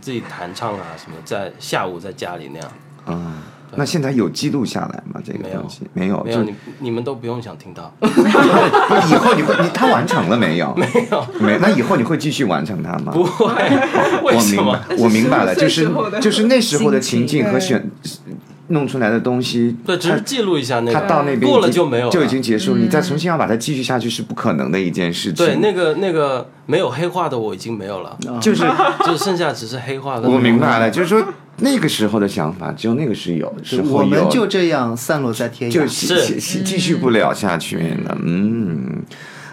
[0.00, 2.72] 自己弹唱啊什么，在下午在家里那样，
[3.04, 3.34] 啊，
[3.76, 5.20] 那现在有记录下来吗？
[5.24, 10.74] 这个东西没有，就没有你你们都不用想听到， 不是以后你会你他完成了没有？
[10.78, 11.58] 没有，没。
[11.58, 13.12] 那以后你会继续完成它吗？
[13.12, 13.46] 不会？
[14.22, 15.90] 我明白，我明白了，就是
[16.20, 17.90] 就是那时候的情境和选
[18.68, 25.46] 弄出来的东西，对，只是记录一下那他个，到那边过了就没有了，就已经结束，你再重新要把它继续下去是不可能的一件事情。
[25.46, 28.64] 对那个那个没有黑化的我已经没有了，就是
[29.04, 30.28] 就剩下只是黑化的。
[30.28, 31.22] 我明白了，就是说
[31.58, 35.74] 那个时候的想法，只有那个是有，是我们就这样散落在天涯。
[35.74, 38.16] 就是继继继续不了下去了。
[38.24, 39.02] 嗯，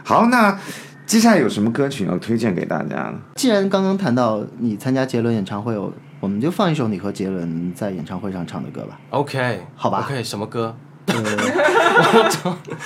[0.03, 0.57] 好，那
[1.05, 3.15] 接下来有什么歌曲要推荐给大家呢？
[3.35, 5.91] 既然刚刚谈到你参加杰伦演唱会，我
[6.21, 8.97] 我们就放一首你和杰伦在演唱会上唱的歌吧。
[9.09, 10.73] OK，好吧，OK，什么歌？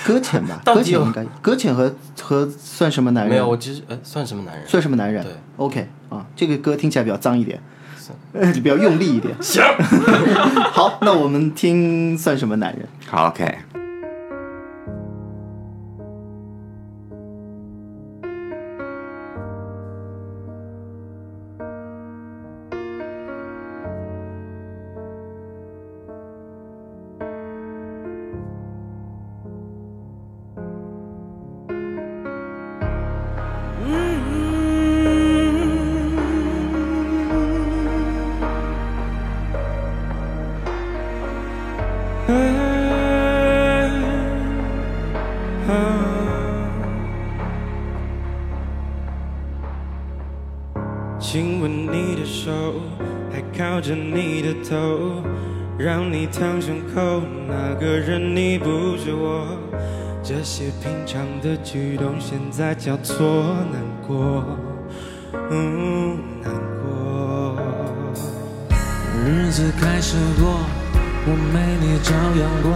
[0.04, 3.32] 搁浅吧，搁浅应该搁浅和和算什么男人？
[3.32, 4.66] 没有，我其实呃，算什么男人？
[4.66, 5.22] 算什么男人？
[5.22, 7.60] 对，OK 啊，这个歌听起来比较脏一点，
[8.32, 9.36] 呃，比较用力一点。
[9.40, 9.62] 行，
[10.72, 12.88] 好，那我们听算什么男人？
[13.06, 13.58] 好，OK。
[61.66, 64.44] 举动，现在叫做难过，
[65.50, 67.58] 嗯，难过。
[69.26, 70.60] 日子开始过，
[71.26, 72.70] 我没你照样过，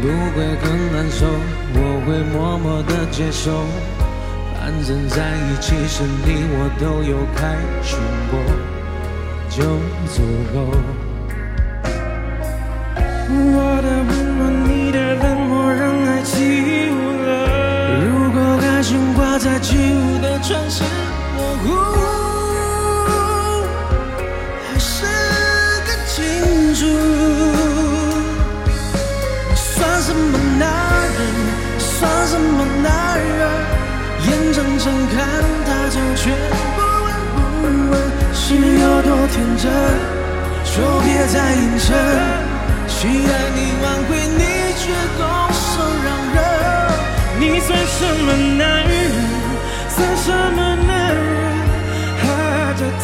[0.00, 1.26] 不会很难受，
[1.74, 3.66] 我会默默的接受。
[4.54, 7.98] 反正在一起时，你我都有开心
[8.30, 8.38] 过，
[9.50, 9.56] 就
[10.14, 10.22] 足
[10.54, 10.56] 够。
[19.38, 20.82] 在起雾的城市
[21.36, 21.70] 模糊，
[24.66, 25.06] 还是
[25.86, 26.80] 个清楚。
[29.54, 30.68] 算什么男
[31.14, 31.18] 人？
[31.78, 32.88] 算什么男
[33.20, 33.40] 人？
[34.26, 35.16] 眼睁睁看
[35.64, 36.22] 他走，却
[36.74, 37.38] 不闻不
[37.92, 37.94] 问，
[38.34, 39.64] 是有多天真，
[40.64, 41.86] 就别再硬撑。
[42.88, 44.42] 期待你挽回，你
[44.80, 44.82] 却
[45.16, 45.20] 拱
[45.52, 45.62] 手
[46.04, 46.36] 让人。
[47.38, 48.26] 你算什么
[48.58, 48.77] 男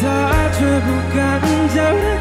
[0.05, 1.41] 他，却不敢
[1.73, 2.14] 叫他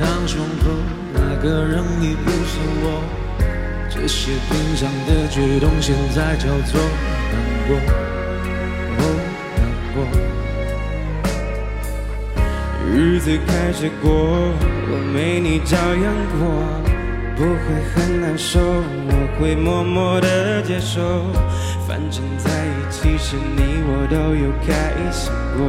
[0.00, 0.70] 当胸口。
[1.12, 3.02] 那个人已不是我，
[3.88, 6.80] 这些平常的举动，现在叫做
[7.30, 7.34] 难
[7.68, 7.76] 过，
[8.98, 9.02] 哦，
[9.56, 9.62] 难
[9.94, 9.96] 过。
[12.92, 16.06] 日子开始过，我没你照样
[16.38, 16.40] 过，
[17.36, 21.00] 不会很难受，我会默默的接受。
[21.86, 24.70] 反正在一起时，你我都有开
[25.12, 25.62] 心过，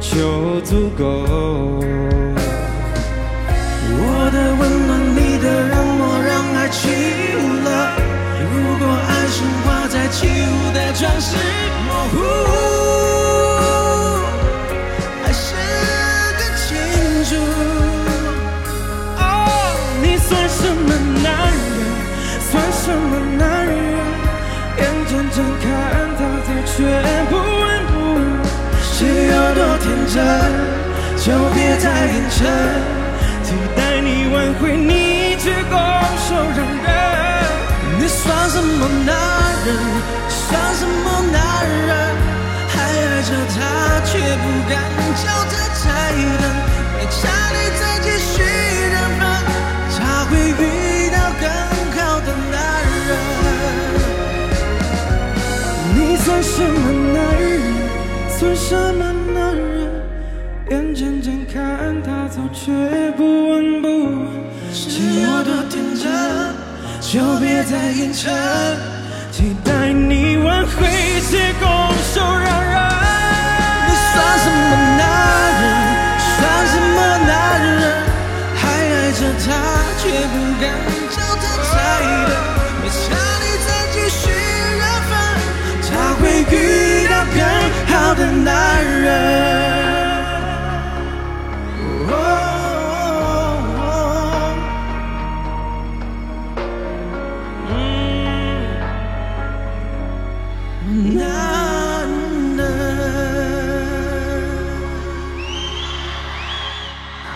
[0.00, 2.21] 就足够。
[4.32, 6.88] 的温暖，你的冷漠，让爱起
[7.36, 7.68] 雾了。
[8.40, 11.36] 如果爱是画在起雾的城市
[11.86, 12.14] 模糊。
[15.22, 15.54] 还是
[16.38, 16.64] 个清
[17.28, 17.30] 楚。
[19.18, 19.20] 哦，
[20.02, 20.88] 你算什么
[21.22, 21.78] 男人？
[22.50, 23.72] 算什么男人？
[24.78, 25.64] 眼睁睁看
[26.16, 26.72] 他走，却
[27.28, 28.16] 不闻不问，
[28.80, 30.16] 是有多天真？
[31.18, 32.40] 就别再硬撑。
[33.44, 33.80] 期待
[34.32, 35.76] 挽回，你却拱
[36.26, 36.88] 手让人。
[38.00, 39.12] 你算什么男
[39.66, 39.68] 人？
[40.28, 41.36] 算什么男
[41.86, 41.90] 人？
[42.68, 44.10] 还爱着他，却
[44.42, 44.72] 不敢
[45.22, 45.84] 叫他再
[46.40, 46.44] 等。
[46.96, 47.20] 没差
[47.52, 48.32] 你再继续
[48.90, 49.20] 缘分，
[49.98, 50.60] 他会遇
[51.10, 51.44] 到更
[51.92, 52.56] 好的男
[53.08, 53.10] 人。
[55.94, 57.52] 你算什么男人？
[58.38, 59.00] 算什么
[59.34, 59.60] 男人？
[60.70, 61.54] 眼睁睁看
[62.02, 62.72] 他走，却
[63.12, 63.51] 不
[67.12, 68.32] 就别再硬撑。
[69.30, 70.88] 期待你挽回，
[71.28, 71.68] 却拱
[72.14, 72.72] 手让人。
[73.86, 75.00] 你算什么男
[75.60, 75.62] 人？
[76.38, 76.96] 算什么
[77.28, 77.84] 男人？
[78.56, 79.52] 还爱着她，
[79.98, 80.02] 却
[80.32, 80.64] 不敢
[81.10, 81.76] 叫她再
[82.30, 82.32] 等。
[82.80, 82.96] 没差
[83.42, 84.22] 你再继续
[84.78, 85.12] 缘分，
[85.90, 87.36] 她会遇到更
[87.94, 89.71] 好的男人。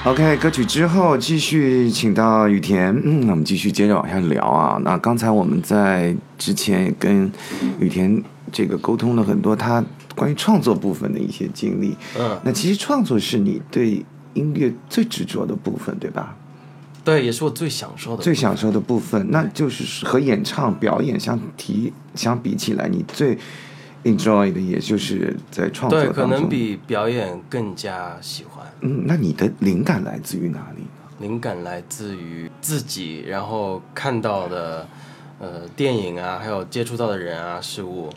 [0.07, 4.81] OK，歌曲之后继续请到雨田，嗯，那我们继续接着往下聊啊。
[4.85, 7.29] 那刚才我们在之前也跟
[7.81, 9.85] 雨田这个沟通了很多他
[10.15, 11.97] 关于创作部分的一些经历。
[12.17, 16.37] 嗯，那其实创作是你对音乐最执着的部分，对吧？
[17.03, 18.23] 对，也是我最享受的。
[18.23, 23.37] 最享受的部分，那就是和演唱表演相提相比起来，你最
[24.07, 28.65] enjoy 的也就是在创作对，可能比表演更加喜欢。
[28.81, 30.89] 嗯，那你的灵感来自于哪里呢？
[31.19, 34.87] 灵感来自于自己，然后看到的
[35.41, 38.11] 呃电影啊，还有接触到的人啊、事物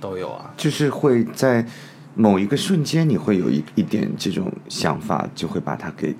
[0.00, 0.50] 都有啊。
[0.56, 1.66] 就是会在
[2.14, 6.16] 某一个瞬间，你会有一一点这种想法，就会把它给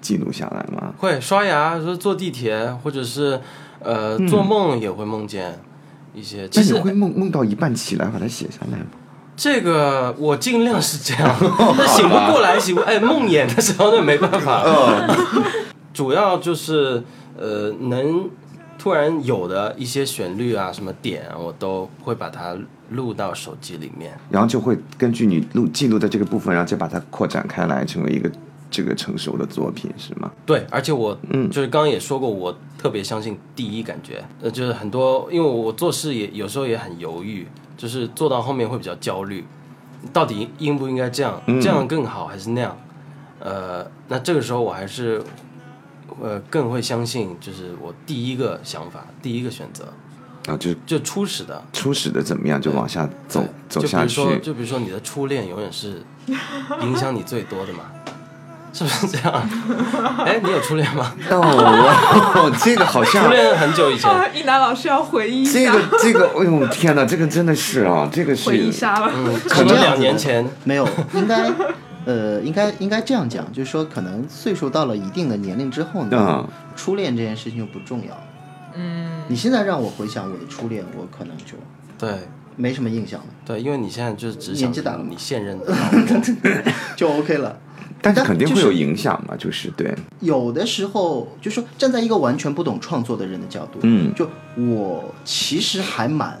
[0.00, 0.94] 记录下来吗？
[0.96, 3.40] 会刷牙，说坐地铁，或者是
[3.80, 5.60] 呃嗯做梦也会梦见
[6.14, 6.48] 一些。
[6.54, 8.86] 那你会梦梦到一半起来把它写下来吗？
[9.36, 11.34] 这个我尽量是这样，
[11.78, 14.64] 但醒不过来，醒不哎梦魇的时候那没办法。
[15.94, 17.02] 主要就是
[17.38, 18.28] 呃能
[18.78, 22.54] 突然有的一些旋律啊、什么点啊，我都会把它
[22.90, 24.12] 录到手机里面。
[24.30, 28.30] 然后就会根据你录记录的这个部分，然后再把它扩展开来，成为一个
[28.70, 30.30] 这个成熟的作品，是吗？
[30.46, 31.50] 对，而且我嗯。
[31.50, 37.46] 就是刚刚也说过，我特别相信第一感觉，呃，就是很多，因为我做事也有时候也很犹豫，
[37.76, 39.44] 就是做到后面会比较焦虑，
[40.12, 41.60] 到底应不应该这样，嗯。
[41.60, 42.78] 这样更好还是那样？
[43.40, 45.22] 呃，那这个时候我还是
[46.20, 49.84] 呃更会相信，就是我第一个想法，第一个选择，
[50.44, 51.62] 然后就就初始的。
[51.72, 54.36] 初始的怎么样，就往下走走下去就比如。
[54.36, 56.02] 说，就比如说你的初恋永远是
[56.82, 57.90] 影响你最多的嘛，
[58.72, 59.48] 是不是这样？
[60.24, 61.12] 哎，你有初恋吗？
[61.30, 64.10] 哦，这个好像初恋很久以前。
[64.10, 69.10] 啊，一楠老师要回忆一下，这个这个，哎呦天哪，这个真的是啊，这个是回忆杀了。
[69.14, 71.50] 嗯，可能两年前，没有，应该，
[72.04, 78.16] 呃，应该应该这样讲，就是说，可能岁数到了一定的年龄之后呢，嗯初恋这件事情就不重要。
[78.74, 81.54] 嗯，你现在让我回想我的初恋，我可能就
[81.98, 82.20] 对
[82.56, 85.74] 没什么印象了，对，因为你现在就是只想年纪大了你现任的，
[86.94, 87.58] 就 OK 了。
[88.02, 96.38] 但是肯定会有影响嘛，就是对，有的时候，就说站在一个完全不懂创作的人的角度，嗯就我其实还蛮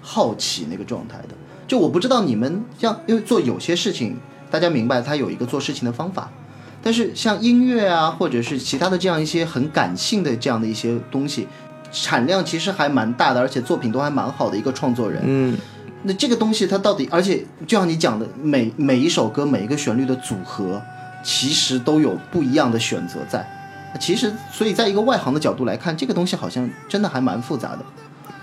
[0.00, 1.34] 好奇那个状态的。
[1.66, 4.16] 就我不知道你们像，因为做有些事情，
[4.50, 6.30] 大家明白他有一个做事情的方法，
[6.82, 11.48] 但是像音乐啊，或者是其他的这样一些很感性的这样的一些东西，
[11.90, 15.22] 产量其实还蛮大的，而且作品都还蛮好的一个创作人。
[15.24, 15.56] 嗯，
[16.02, 20.80] 那这个东西它到底，而且就像你讲的，每每一首歌每一个旋律的组合，
[21.24, 23.44] 其实都有不一样的选择在。
[23.98, 27.78] 其实，所以在一个外行的角度来看，这个东西好像真的还蛮复杂的，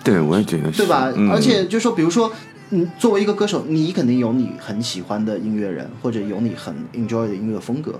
[0.01, 1.11] 对我也觉得是，对吧？
[1.15, 2.31] 嗯而且就说，比如说，
[2.69, 7.99] 嗯，作为一个歌手，你肯定有你很喜欢的音乐人，或者有你很 enjoy 的音乐风格。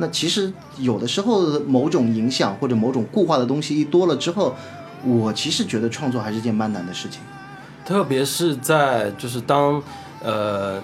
[0.00, 4.56] 那其实有的时候，某种影响或者某种固化的东西一多了之后，
[5.04, 7.20] 我其实觉得创作还是件蛮难的事情。
[7.84, 9.80] 特别是在就是当
[10.20, 10.82] 呃，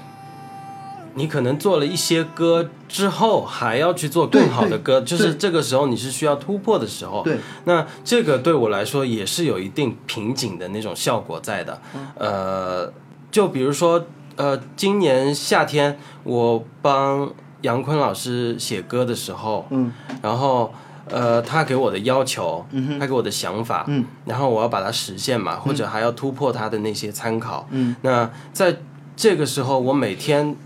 [1.14, 7.22] 你可能做了一些歌之后，还要去做更好的歌，就是这个时候你是需要突破的时候。
[7.22, 11.80] 对，那这个对我来说也是有一定瓶颈的那种效果在的。
[12.16, 12.92] 呃，
[13.30, 14.04] 就比如说
[14.36, 19.92] 呃，今年夏天我帮杨坤老师写歌的时候，嗯，
[20.22, 20.72] 然后。
[21.10, 28.74] 呃，他给我的要求，嗯他给我的想法，嗯，然后我要把它实现嘛，或者还要突破他的那些参考，嗯，那在
[29.14, 30.56] 这个时候，我每天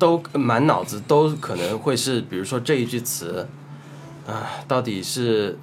[0.00, 3.46] 都满脑子都可能会是，比如说这一句词，
[4.26, 5.58] 啊，到底是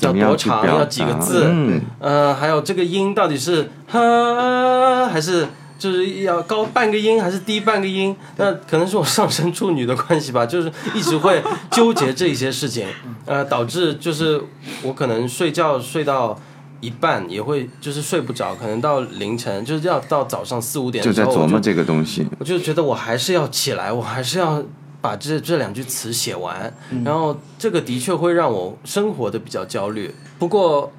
[0.00, 5.46] 要多长，要几个字，嗯呃，还有这个音到底是哈还是
[5.78, 8.14] 就是要高半个音还是低半个音？
[8.36, 12.86] 那可能是我上升处女的关系吧，就是一直会纠结这些事情，
[13.24, 14.42] 呃，导致就是
[14.82, 16.38] 我可能睡觉睡到。
[16.80, 22.26] 一半也会就是睡不着，可能到凌晨，就是要到早上四五点就的时候，我在琢磨这个东西。
[22.38, 24.62] 我就觉得我还是要起来，我还是要
[25.00, 26.72] 把这这两句词写完。
[27.04, 30.92] 然后这个的确会让我生活的比较焦虑，不过，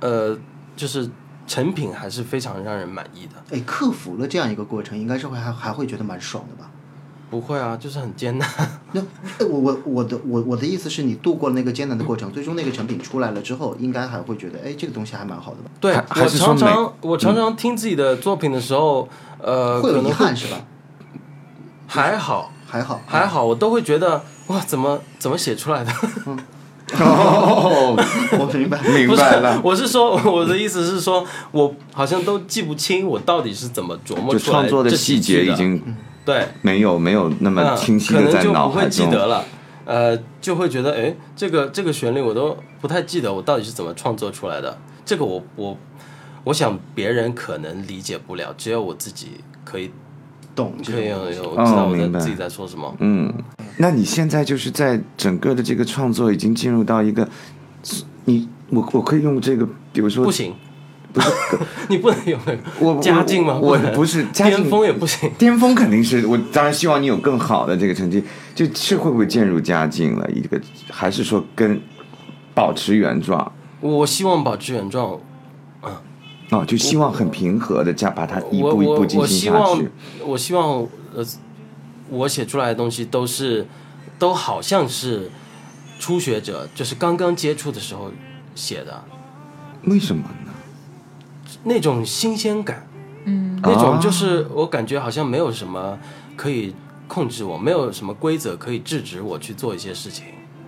[0.00, 0.38] 呃，
[0.74, 1.08] 就是
[1.46, 3.56] 成品还是非常让人满意的。
[3.56, 6.70] 哎，克服了这样一个过程，应该是会还还会觉得蛮爽的吧？
[7.32, 8.46] 不会啊，就是很艰难。
[8.92, 15.70] 那哎我我我的我我的意思是你度过了那个艰难的过程，最终那个成品出来了之后，应该还会觉得，哎，这个东西还蛮好的吧？
[15.80, 19.08] 对我是常常我常常听自己的作品的时候，
[19.38, 20.60] 呃，会有遗憾是吧？
[21.86, 25.90] 还好还好，还好，我都会觉得哇，怎么怎么写出来的？
[27.00, 27.96] 哦，
[28.38, 28.78] 我明白。
[28.92, 35.82] 明白了，，我是说，我的意思是说，我好像都记不清我到底是怎么琢磨出来创作的这细节已经
[36.24, 39.06] 对，没有没有那么嗯，清晰可能的在脑就不会海中。
[39.06, 39.44] 记得了。
[39.84, 44.78] 呃，就会觉得，哎，这个这个旋律我都不太记得我到底是怎么创作出来的。
[45.04, 45.76] 这个我我
[46.44, 49.90] 我想别人可能理解不了，只有我自己可以
[50.54, 52.94] 懂这可以种东西有我知道我在自己在说什么。
[53.00, 53.34] 嗯，
[53.78, 57.28] 那你现在就是在整个的这个创作已经进入到一个，
[58.26, 60.54] 你我我可以用这个，比如说不行，
[61.12, 61.28] 不是
[61.88, 63.58] 你不能有那个我家境吗？
[63.60, 65.30] 我不是家境巅峰也不行。
[65.36, 70.30] 巅峰肯定是我，当然希望你有更好的这个成绩，就是会不会渐入佳境了？
[70.30, 70.60] 一个
[70.90, 71.80] 还是说跟
[72.54, 75.18] 保持原状我希望保持原状，
[76.50, 79.90] 哦，就希望很平和的这样把它一步一步我我进行下希望去。
[80.24, 81.24] 我希望呃，
[82.08, 83.66] 我写出来的东西都是
[84.18, 85.30] 都好像是
[85.98, 88.10] 初学者，就是刚刚接触的时候
[88.54, 89.02] 写的
[89.84, 90.41] 为什么呢？
[91.64, 92.86] 那种新鲜感，
[93.24, 95.98] 嗯，那种啊就是我感觉好像没有什么
[96.36, 96.74] 可以
[97.08, 100.24] 控制我，没有什么规则可以制止我去做一些事情，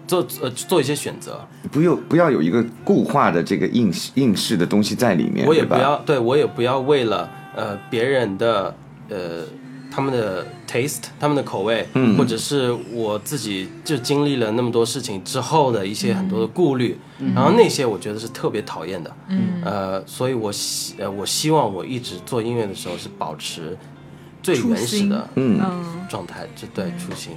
[0.07, 1.41] 做呃做一些选择。
[1.73, 8.75] 不用不要有一个固化的这个应试应试的东西在里面，我也不要，对我也不要为了呃别人的
[9.09, 9.43] 呃
[9.95, 12.17] 他们的 taste，他们的口味，嗯。
[12.17, 16.99] 或者是我自己就经历了那么多事情之后的一些很多的顾虑，
[17.35, 19.63] 然后那些我觉得是特别讨厌的，嗯。
[19.65, 23.77] 呃，所以我希呃我希望我一直做音乐的时候是保持
[24.43, 27.33] 最原始的嗯，嗯，状态，这对初心，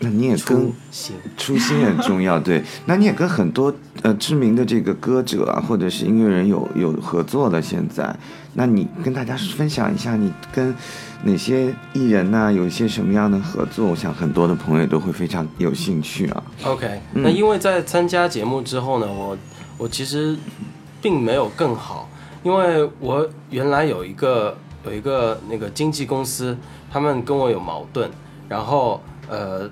[0.00, 1.16] 那你也跟初心。
[1.36, 2.62] 初心很重要，对。
[2.86, 3.72] 那你也跟很多
[4.02, 7.60] 呃知名的这个歌者啊，或者是音乐人有有合作了。
[7.60, 8.14] 现在，
[8.54, 10.74] 那你跟大家分享一下，你跟
[11.24, 13.86] 哪些艺人呐、有一些什么样的合作？
[13.86, 16.42] 我想很多的朋友都会非常有兴趣啊。
[16.64, 19.36] OK，、嗯那因为在参加节目之后呢，我
[19.76, 20.36] 我其实
[21.02, 22.08] 并没有更好，
[22.42, 26.56] 因为我原来有一个有一个那个经纪公司，
[26.90, 28.10] 他们跟我有矛盾，
[28.48, 29.68] 然后呃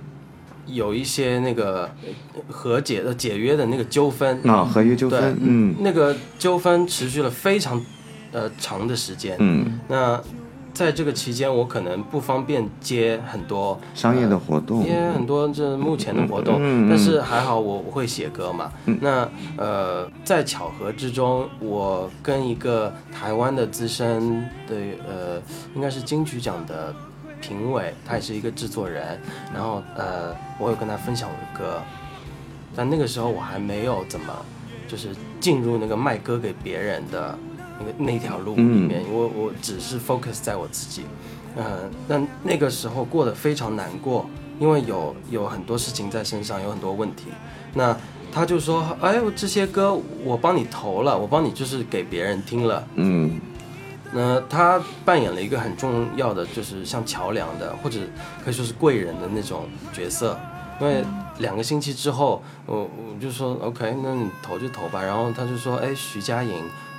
[0.69, 1.91] 有一些那个
[2.35, 5.75] 呃和解的解约的那个纠纷，啊，合约纠纷，嗯。
[5.81, 7.81] 那个纠纷持续了非常
[8.33, 10.21] 呃长的时间，嗯，那
[10.75, 18.71] 在这个期间，我可能不方便接很多商业的活动，也很多这目前的活动，嗯嗯但是还好我我会写歌嘛。
[19.01, 24.77] 那呃，在巧合之中，我跟一个台湾的资深的
[25.09, 25.43] 呃，
[25.75, 26.95] 应该是金曲奖的
[27.41, 29.20] 评委，他也是一个制作人，
[29.55, 31.82] 然后呃，我有跟他分享我的歌，
[32.74, 34.32] 但那个时候我还没有怎么
[34.86, 35.09] 就是
[35.41, 37.39] 进入那个卖歌给别人的
[37.78, 41.03] 那个那条路里面，因为我只是 focus 在我自己。
[41.57, 44.28] 嗯，但那个时候过得非常难过，
[44.61, 47.24] 因为有有很多事情在身上，有很多问题。
[47.74, 47.97] 那
[48.30, 52.86] 他就说：“哎，我这些歌我帮你投了，我帮你就是给别人听了。
[52.95, 53.41] 嗯
[54.13, 57.99] 那他扮演了一个很重要的，就是像桥梁的，或者
[58.45, 60.39] 可以说是贵人的那种角色。
[60.81, 61.05] 因为
[61.39, 65.03] 两个星期之后，我我就说 OK，那你投就投吧。
[65.03, 66.55] 然后他就说：哎，徐佳莹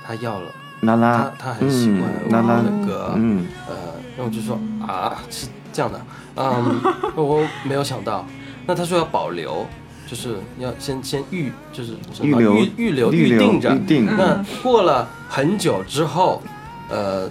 [0.06, 0.50] 她要了，
[0.82, 3.46] 他，他很喜欢我嗯拉拉的歌，嗯。
[3.66, 3.74] 呃，
[4.18, 6.00] 那我就说啊，是这样的，
[6.36, 6.80] 嗯，
[7.16, 8.26] 我没有想到，
[8.66, 9.66] 那他说要保留，
[10.06, 13.74] 就是要先先预，就是预留预预留预定着。
[13.74, 14.04] 预，定。
[14.04, 16.42] 那过了很久之后，
[16.90, 17.30] 呃，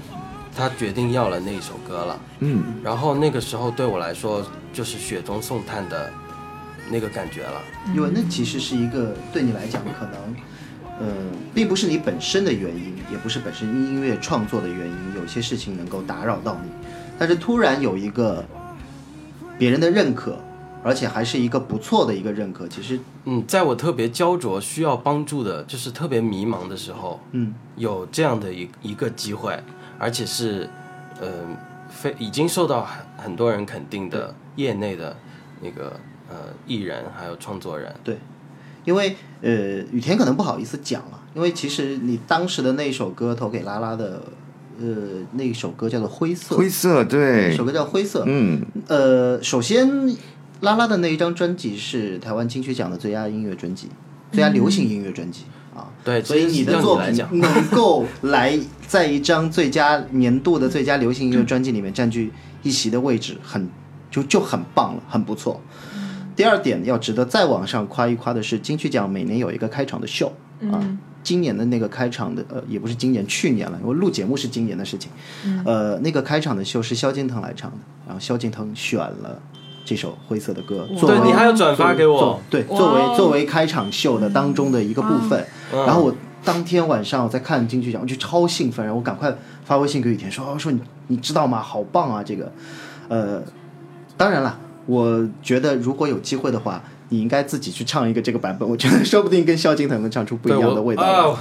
[0.55, 2.63] 他决定要了那一首歌了，嗯。
[2.83, 4.43] 然后那个时候对我来说
[4.73, 6.11] 就是雪中送炭的
[6.89, 7.61] 那个感觉了，
[7.93, 10.35] 因为那其实是一个对你来讲可能，
[10.99, 11.13] 呃，
[11.53, 16.71] 并不是你本身的原因，也不是本身音乐创作的原因，有些事情能够打扰到你，
[17.17, 18.43] 但是突然有一个
[19.57, 20.37] 别人的认可，
[20.83, 29.61] 而且还是一个不错的一个认可，其实，嗯，在我特别焦灼需要帮助的，就是特别迷茫的时候，嗯，有这样的一一个机会，
[29.97, 30.69] 而且是，
[31.19, 31.27] 呃，
[31.89, 35.15] 非已经受到很很多人肯定的业内的
[35.61, 35.99] 那个
[36.29, 38.17] 呃艺人还有创作人，对，
[38.85, 39.51] 因为呃，
[39.91, 44.21] 雨田可能不好意思讲了，因为其实你当时的那首歌投给拉拉的，
[44.79, 44.87] 呃，
[45.33, 47.49] 那首歌叫做《灰色》，灰色，对。
[47.49, 48.65] 那首，歌叫《灰色》，嗯。
[48.87, 50.15] 呃，首先，
[50.61, 53.87] 拉拉的那一张专辑是台湾金曲奖的最佳音乐专辑，
[54.31, 55.43] 最佳流行音乐专辑、
[55.75, 55.87] 啊。
[56.03, 62.31] 对所以你的作品能够来在一张最佳年度的最佳流行音乐专辑里面占据
[62.63, 63.69] 一席的位置，很
[64.11, 65.61] 就就很棒了，很不错。
[66.35, 70.33] 第二点要值得再往上夸一夸的是，金曲奖每年有一个开场的秀
[70.71, 70.97] 啊。
[71.21, 75.11] 今年的那个开场的，呃，也不是今年，去年了，因为录节目是今年的事情。
[75.65, 79.41] 呃，那个开场的秀是萧敬腾来唱的，然后萧敬腾选了
[79.89, 85.43] 这首《灰色的歌》作为对你还要转发给我作对，作为作为开场秀的当中的一个部分。
[85.73, 86.13] 嗯然后我
[86.43, 89.35] 当天晚上我在看金曲奖，我就超兴奋，然后我赶快
[89.65, 91.59] 发微信给雨田说：“哦说你你知道吗？
[91.59, 92.23] 好棒啊！
[92.23, 92.51] 这个，
[93.07, 93.41] 呃，
[94.15, 101.37] 当然了，我觉得如果有机会的话，你应该自己去唱一个这个版本，我觉得说不定跟萧敬腾能唱出不一样的味道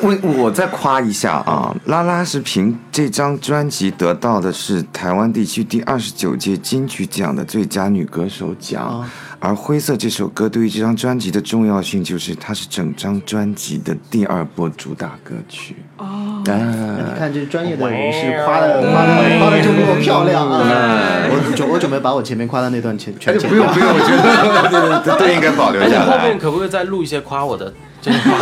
[0.00, 8.82] 我 我再夸一下啊，拉拉是凭这张专辑得到的是台湾地区第二十九届金曲奖的最佳女歌手奖。
[9.00, 9.10] 啊
[9.42, 15.76] 而《灰色》这首歌对于这张专辑的重要性，就是它是整张专辑的第二波主打歌曲。
[16.00, 20.58] 哦，你看这专业的人士夸的夸的夸的这么漂亮啊！
[21.28, 23.50] 我准我准备把我前面夸的那段全全剪掉。
[23.50, 24.10] 不用不用，我觉
[24.80, 26.18] 得 这这应该保留下来。
[26.18, 27.70] 后面可不可以再录一些夸我的
[28.00, 28.38] 这些话？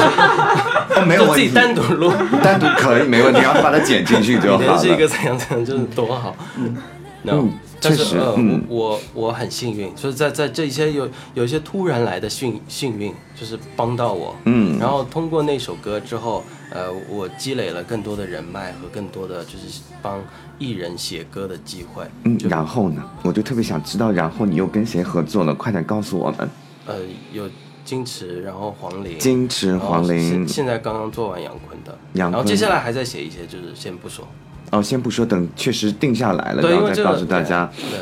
[0.97, 2.13] 哦，没有就自己问题，单独录。
[2.43, 4.79] 单独可以没问题，然后把它剪进去就好了。
[4.79, 6.37] 是一个怎样怎样，就是多好。
[6.57, 6.77] 嗯，
[7.25, 14.35] 嗯但是呃，嗯我我我很幸运，就是在在这些有有一些突然来的幸幸运，就是帮到我。
[14.45, 20.23] 嗯然后通过那首歌之后，呃，我积累了更多的人脉和更多的就是帮
[20.59, 22.05] 艺人写歌的机会。
[22.25, 23.03] 嗯，然后呢？
[23.23, 25.55] 我就特别想知道，然后你又跟谁合作了？
[25.55, 26.49] 快点告诉我们。
[26.87, 26.97] 呃
[27.33, 27.49] 有
[27.85, 34.27] 金池，然后黄龄，金池、黄龄现，现在刚刚做完杨坤的，然后接下来还在写一些，就是先不说。
[34.71, 37.71] 哦，先不说，等确实定下来了，然后再告诉大家。
[37.77, 37.99] 对，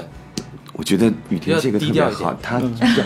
[0.72, 3.02] 我觉得雨婷这个特别好他比较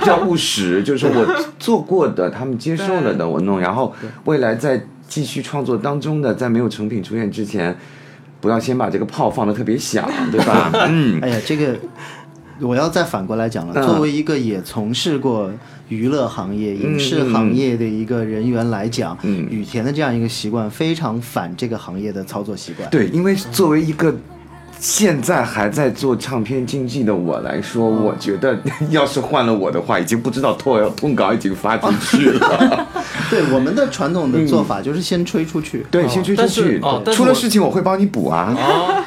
[0.00, 1.26] 比较务实，就是我
[1.58, 3.94] 做过的，他们接受了的，我弄，然后
[4.24, 7.76] 未来在继续创作当中的，在没有成品出现之前，
[8.40, 10.70] 不要先把这个炮放的特别响，对吧？
[10.88, 11.76] 嗯，哎呀，这个
[12.60, 13.72] 我要再反过来讲了。
[13.76, 15.50] 嗯作为一个也从事过
[15.88, 22.88] 娱乐行业、影视行业的一个人员来讲，嗯羽田的这样一个习惯非常反这个行业的操作习惯。
[22.90, 24.14] 对，因为作为一个。
[24.80, 28.58] 现在还在做唱片经纪的我来说，我觉得
[28.90, 32.86] 要是换了我的话，已经不知道通通稿已经发出去了。
[33.30, 35.86] 对，我们的传统的做法就是先吹出去。
[35.90, 36.78] 对，先吹出去
[37.14, 38.54] 出了事情我会帮你补啊。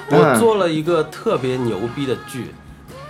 [0.09, 2.45] 我做了一个特别牛逼的剧，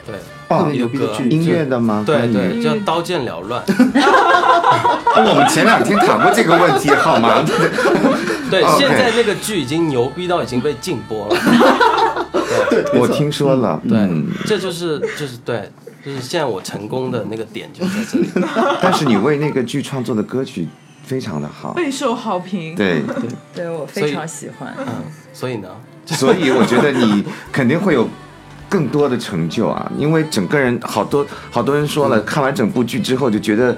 [0.08, 0.16] 对，
[0.48, 2.04] 哦特别牛逼的一个剧，音乐的吗？
[2.06, 3.62] 对对，叫《刀剑缭乱》。
[5.20, 7.44] 我们前两天谈过这个问题，好吗？
[8.50, 11.36] 对，现在那个剧已经牛逼到已经被禁播了。
[12.92, 15.70] 对我听说了，对嗯，这就是就是对，
[16.06, 18.30] 就是现在我成功的那个点就在这里。
[18.82, 20.68] 但是你为那个剧创作的歌曲
[21.04, 22.76] 非常的好，备受好评。
[22.76, 23.02] 对，
[23.54, 24.74] 对我非常喜欢。
[24.80, 24.86] 嗯，
[25.34, 25.68] 所以呢，
[26.06, 28.08] 所以我觉得你肯定会有
[28.70, 33.78] 更多的成就啊，因为整个人好多好多人说了，看完整部剧之后就觉得。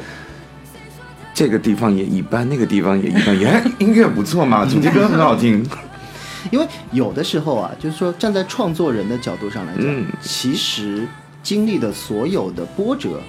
[1.32, 5.66] 这个地方也一般，那个地方也一般，也音乐不错嘛，主题歌很好听。
[6.52, 11.08] 因为有的时候啊，就是说站在创作人的角度上来讲，嗯其实
[11.42, 13.22] 经历的所有的波折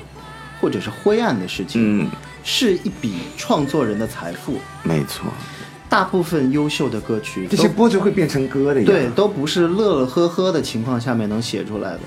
[0.61, 2.11] 或者是灰暗的事情，嗯，
[2.43, 4.59] 是一笔创作人的财富。
[4.83, 5.27] 没错，
[5.91, 8.87] 大部分优秀的歌曲这些波折会变成歌的呀。
[8.87, 12.01] 对，都不是乐乐呵呵的情况下面能写出来的，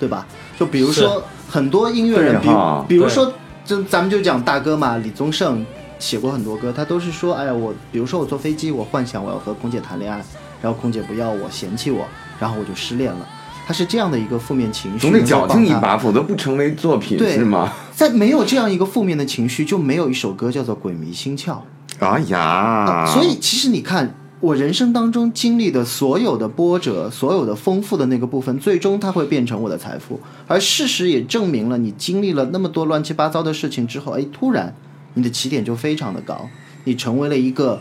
[0.00, 0.26] 对吧？
[0.58, 2.48] 就比如说很多音乐人，比
[2.88, 3.32] 比如说，
[3.64, 5.64] 就咱们就讲大哥嘛，李宗盛
[6.00, 10.20] 写过很多歌，他都是说，哎呀，我比如说我坐飞机，我幻想我要和空姐谈恋爱，
[10.60, 12.04] 然后空姐不要我，嫌弃我，
[12.40, 13.26] 然后我就失恋了。
[13.66, 15.70] 他是这样的一个负面情绪，总得矫情一。
[15.74, 17.72] 把，否则不成为作品对是吗？
[17.94, 21.52] 在没有这样一个负面的情绪，就没有一首歌叫做《鬼迷心窍》。
[22.00, 30.18] 哎呀，所以其实你看，我人生当中经历的所有的波折，所有的丰富的那个部分，最终它会变成我的财富。
[30.46, 34.74] 而事实也证明了，你经历了那么多乱七八糟的事情之后，哎，突然
[35.14, 36.48] 你的起点就非常的高，
[36.84, 37.80] 你成为了一个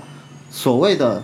[0.49, 1.24] 所谓的。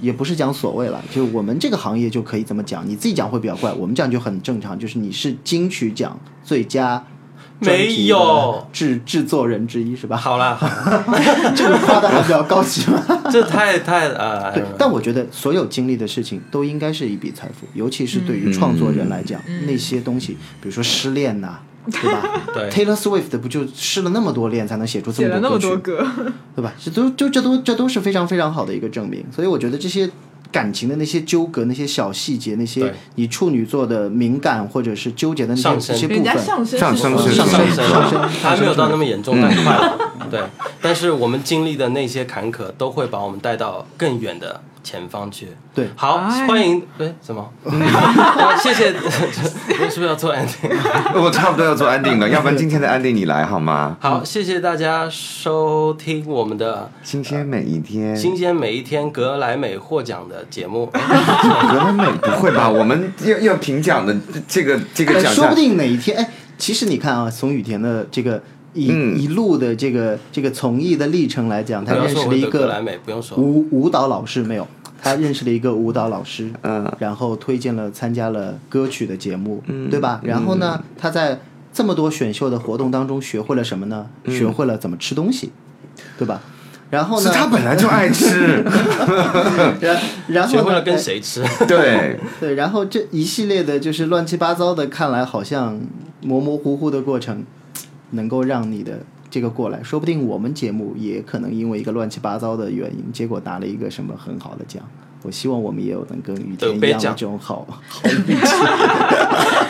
[0.00, 7.02] 也不是讲所谓了，就我们这个行业就可以这么讲，你自己讲会比较怪，我们讲就很正常，就是你是金曲奖最佳
[7.64, 10.16] 没有制制作人之一是吧？
[10.16, 10.58] 好啦，
[11.56, 13.02] 这个夸的还比较高级嘛？
[13.30, 21.58] 这太太呃，对，但我觉得所有经历的事情都应该是一笔财富，尤其是对于创作人来讲，那些东西，比如说失恋呐、
[21.90, 22.22] 对吧
[22.54, 26.72] 对？Taylor Swift 不就失了那么多恋才能写出这写了那么么多歌曲，多歌，对吧？
[26.82, 29.24] 这都就这都这都是非常非常好的一个证明。
[29.34, 30.08] 所以我觉得这些
[30.54, 36.78] 感情的那些纠葛、那些小细节、那些你处女座的敏感或者是纠结的那些部分，上升。
[36.78, 37.88] 上升是上上升升。
[37.88, 38.28] 上升。
[38.28, 39.98] 还没有到那么严重，但快了。
[40.30, 40.40] 对，
[40.80, 45.48] 但是我们经历的那些坎坷，都会把我们带到更远的前方去。
[45.74, 47.50] 对好，哎欢迎，对，什么？
[47.64, 49.10] 好 谢谢，我
[49.90, 50.70] 是不是要做 ending？
[51.20, 53.96] 我差不多要做安定了，要不然今天的安定你来好吗？
[54.00, 60.86] 好，谢谢大家收听我们的新鲜每一天，新鲜每一天格莱美获奖的节目。
[60.86, 62.68] 格莱美不会吧？
[62.68, 64.14] 我们要要评奖的
[64.46, 68.42] 这个这个哎，奖项说不，定哪一天，哎，其实你看啊，从雨田的这个
[68.74, 72.82] 一、嗯一路的这个这个从艺的历程来讲，他认识了一个。
[73.36, 74.66] 舞舞蹈老师没有？
[75.02, 80.20] 他认识了一个舞蹈老师，嗯然后推荐了参加了歌曲的节目，嗯对吧？
[80.24, 81.40] 然后呢，他在
[81.72, 84.06] 这么多选秀的活动当中学会了什么呢？
[84.26, 85.52] 学会了怎么吃东西，
[86.18, 86.40] 对吧？
[86.90, 88.62] 然后是呢，他本来就爱吃，
[89.80, 91.42] 然然后呢学会了跟哎谁吃。
[91.66, 95.80] 对， 对，然后这一系列的就是乱七八糟的，看来好像
[96.22, 97.44] 模模糊糊的过程，
[98.10, 99.00] 能够让你的
[99.30, 104.82] 这个过来，说不定我们节目也可能因为一个乱七八糟的原因，结果拿了一个什么很好的奖。
[105.22, 108.42] 我希望我们也有能跟雨天一样的这种好好运气。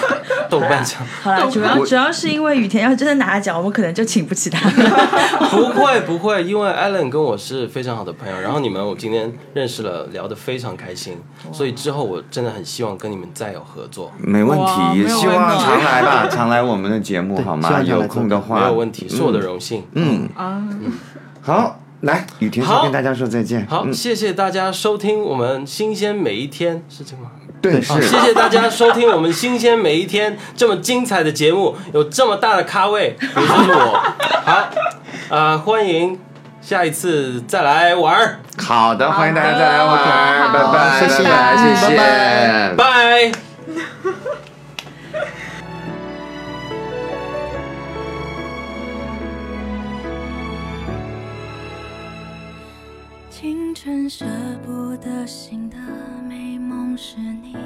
[0.50, 4.68] 豆瓣奖好啦，主要主要是因为雨田要真的拿了奖，我们可能就请不起他。
[5.50, 11.16] 不会不会，因为 Allen 跟我是非常好的朋友，然后你们我今天认识了，聊得非常开心，
[11.52, 14.12] 所以之后我真的很希望跟你们再有合作。
[14.18, 17.82] 没问题，希望常来吧，常来我们的节目好吗？
[17.82, 19.84] 有空的话没有问题，是我的荣幸。
[19.92, 20.62] 嗯，啊，
[21.42, 23.66] 好，来，雨田跟大家说再见。
[23.66, 27.30] 好，嗯谢谢大家收听我们新鲜每一天，是这样吗？
[27.70, 34.02] 对，谢谢大家收听我们新鲜每一天这么精彩的节目，有这么大的咖位，也就是我。
[34.44, 34.68] 好，
[35.34, 36.20] 啊、欢迎
[36.60, 41.86] 下一次再来玩儿，好的，欢迎大家再来玩儿，拜好拜，谢谢拜拜，嗯谢。
[41.86, 43.32] 谢，拜拜。
[53.30, 54.24] 清晨舍
[54.64, 55.76] 不得醒的
[56.28, 56.43] 美梦
[56.96, 57.56] 是你。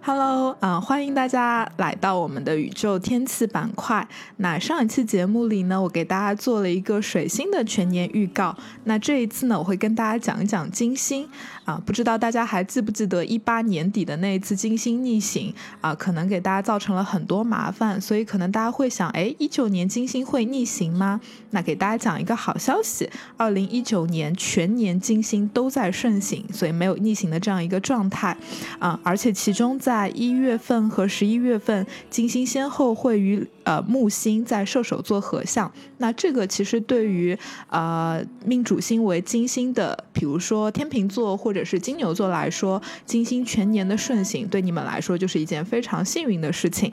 [0.00, 4.08] Hello，啊、欢迎大家来到我们的宇宙天气板块。
[4.38, 8.56] 那上一期节目里呢，我给大家做了一个水星的全年预告。
[8.84, 11.28] 那这一次呢，我会跟大家讲一讲金星
[11.68, 15.52] 啊、不知道大家还记不记得一八年底的那一次金星逆行
[15.82, 21.20] 啊、可能给大家造成了很多麻烦，所以可能大家会想，哎，一九年金星会逆行吗？
[21.50, 23.06] 那给大家讲一个好消息，
[23.36, 28.34] 二零一九年全年金星都在顺行，所以没有逆行的这样一个状态。
[28.78, 35.70] 啊、而且其中在一月份和十一月份，金星先后会与呃木星在射手座合相。
[35.98, 37.36] 那这个其实对于
[37.68, 46.90] 呃命主星为金星的，比如说天秤座或者是金牛座来说，金星全年的顺行对你们来说就是一件非常幸运的事情。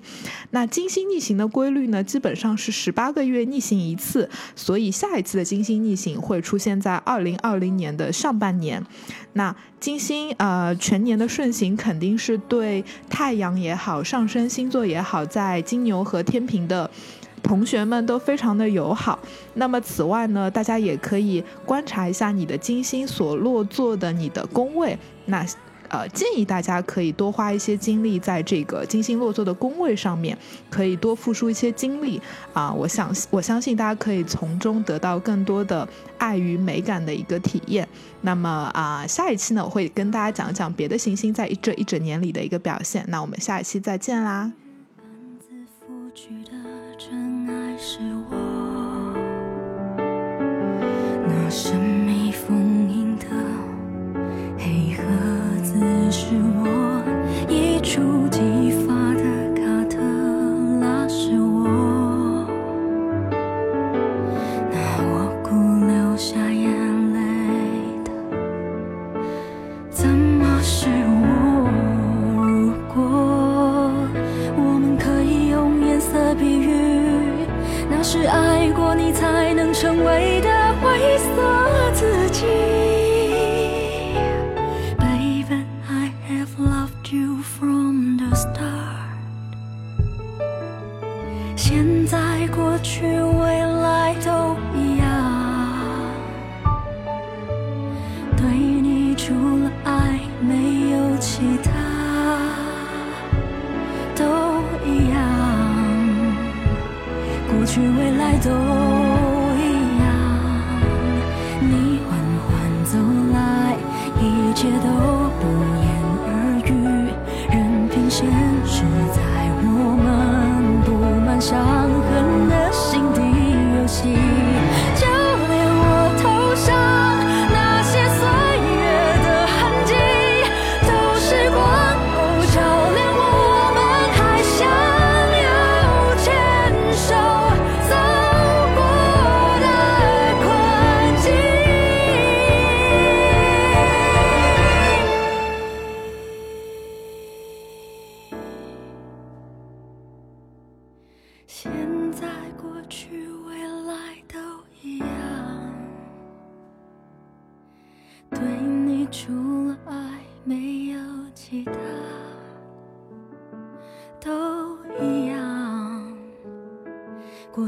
[0.52, 8.84] 那金星逆行的规律呢，基本上是十八个月逆行一次，所以下一次的金星逆行会出现在二零二零年的上半年。
[9.34, 16.90] 那金星呃全年的顺行肯定是对太阳也好，上升星座也好，在金牛和天平的
[17.44, 19.20] 同学们都非常的友好。
[19.56, 24.98] 那么此外呢，大家也可以观察一下你的金星所落座的你的宫位。
[25.26, 25.46] 那
[25.88, 30.36] 呃，建议大家可以多花一些精力在这个金星落座的宫位上面，
[30.68, 32.20] 可以多付出一些精力
[32.54, 35.88] 啊、我想我相信大家可以从中得到更多的
[36.18, 37.88] 爱与美感的一个体验。
[38.22, 43.06] 那么啊、下一期呢，我会跟大家讲讲别的行星在这一整年里的一个表现。
[43.08, 44.65] 那我们下一期再见啦！
[51.50, 53.26] 神秘封印的
[54.58, 55.04] 黑盒
[55.64, 55.76] 子
[56.12, 56.26] 是
[56.58, 56.85] 我，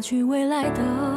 [0.07, 1.16] 去未来的。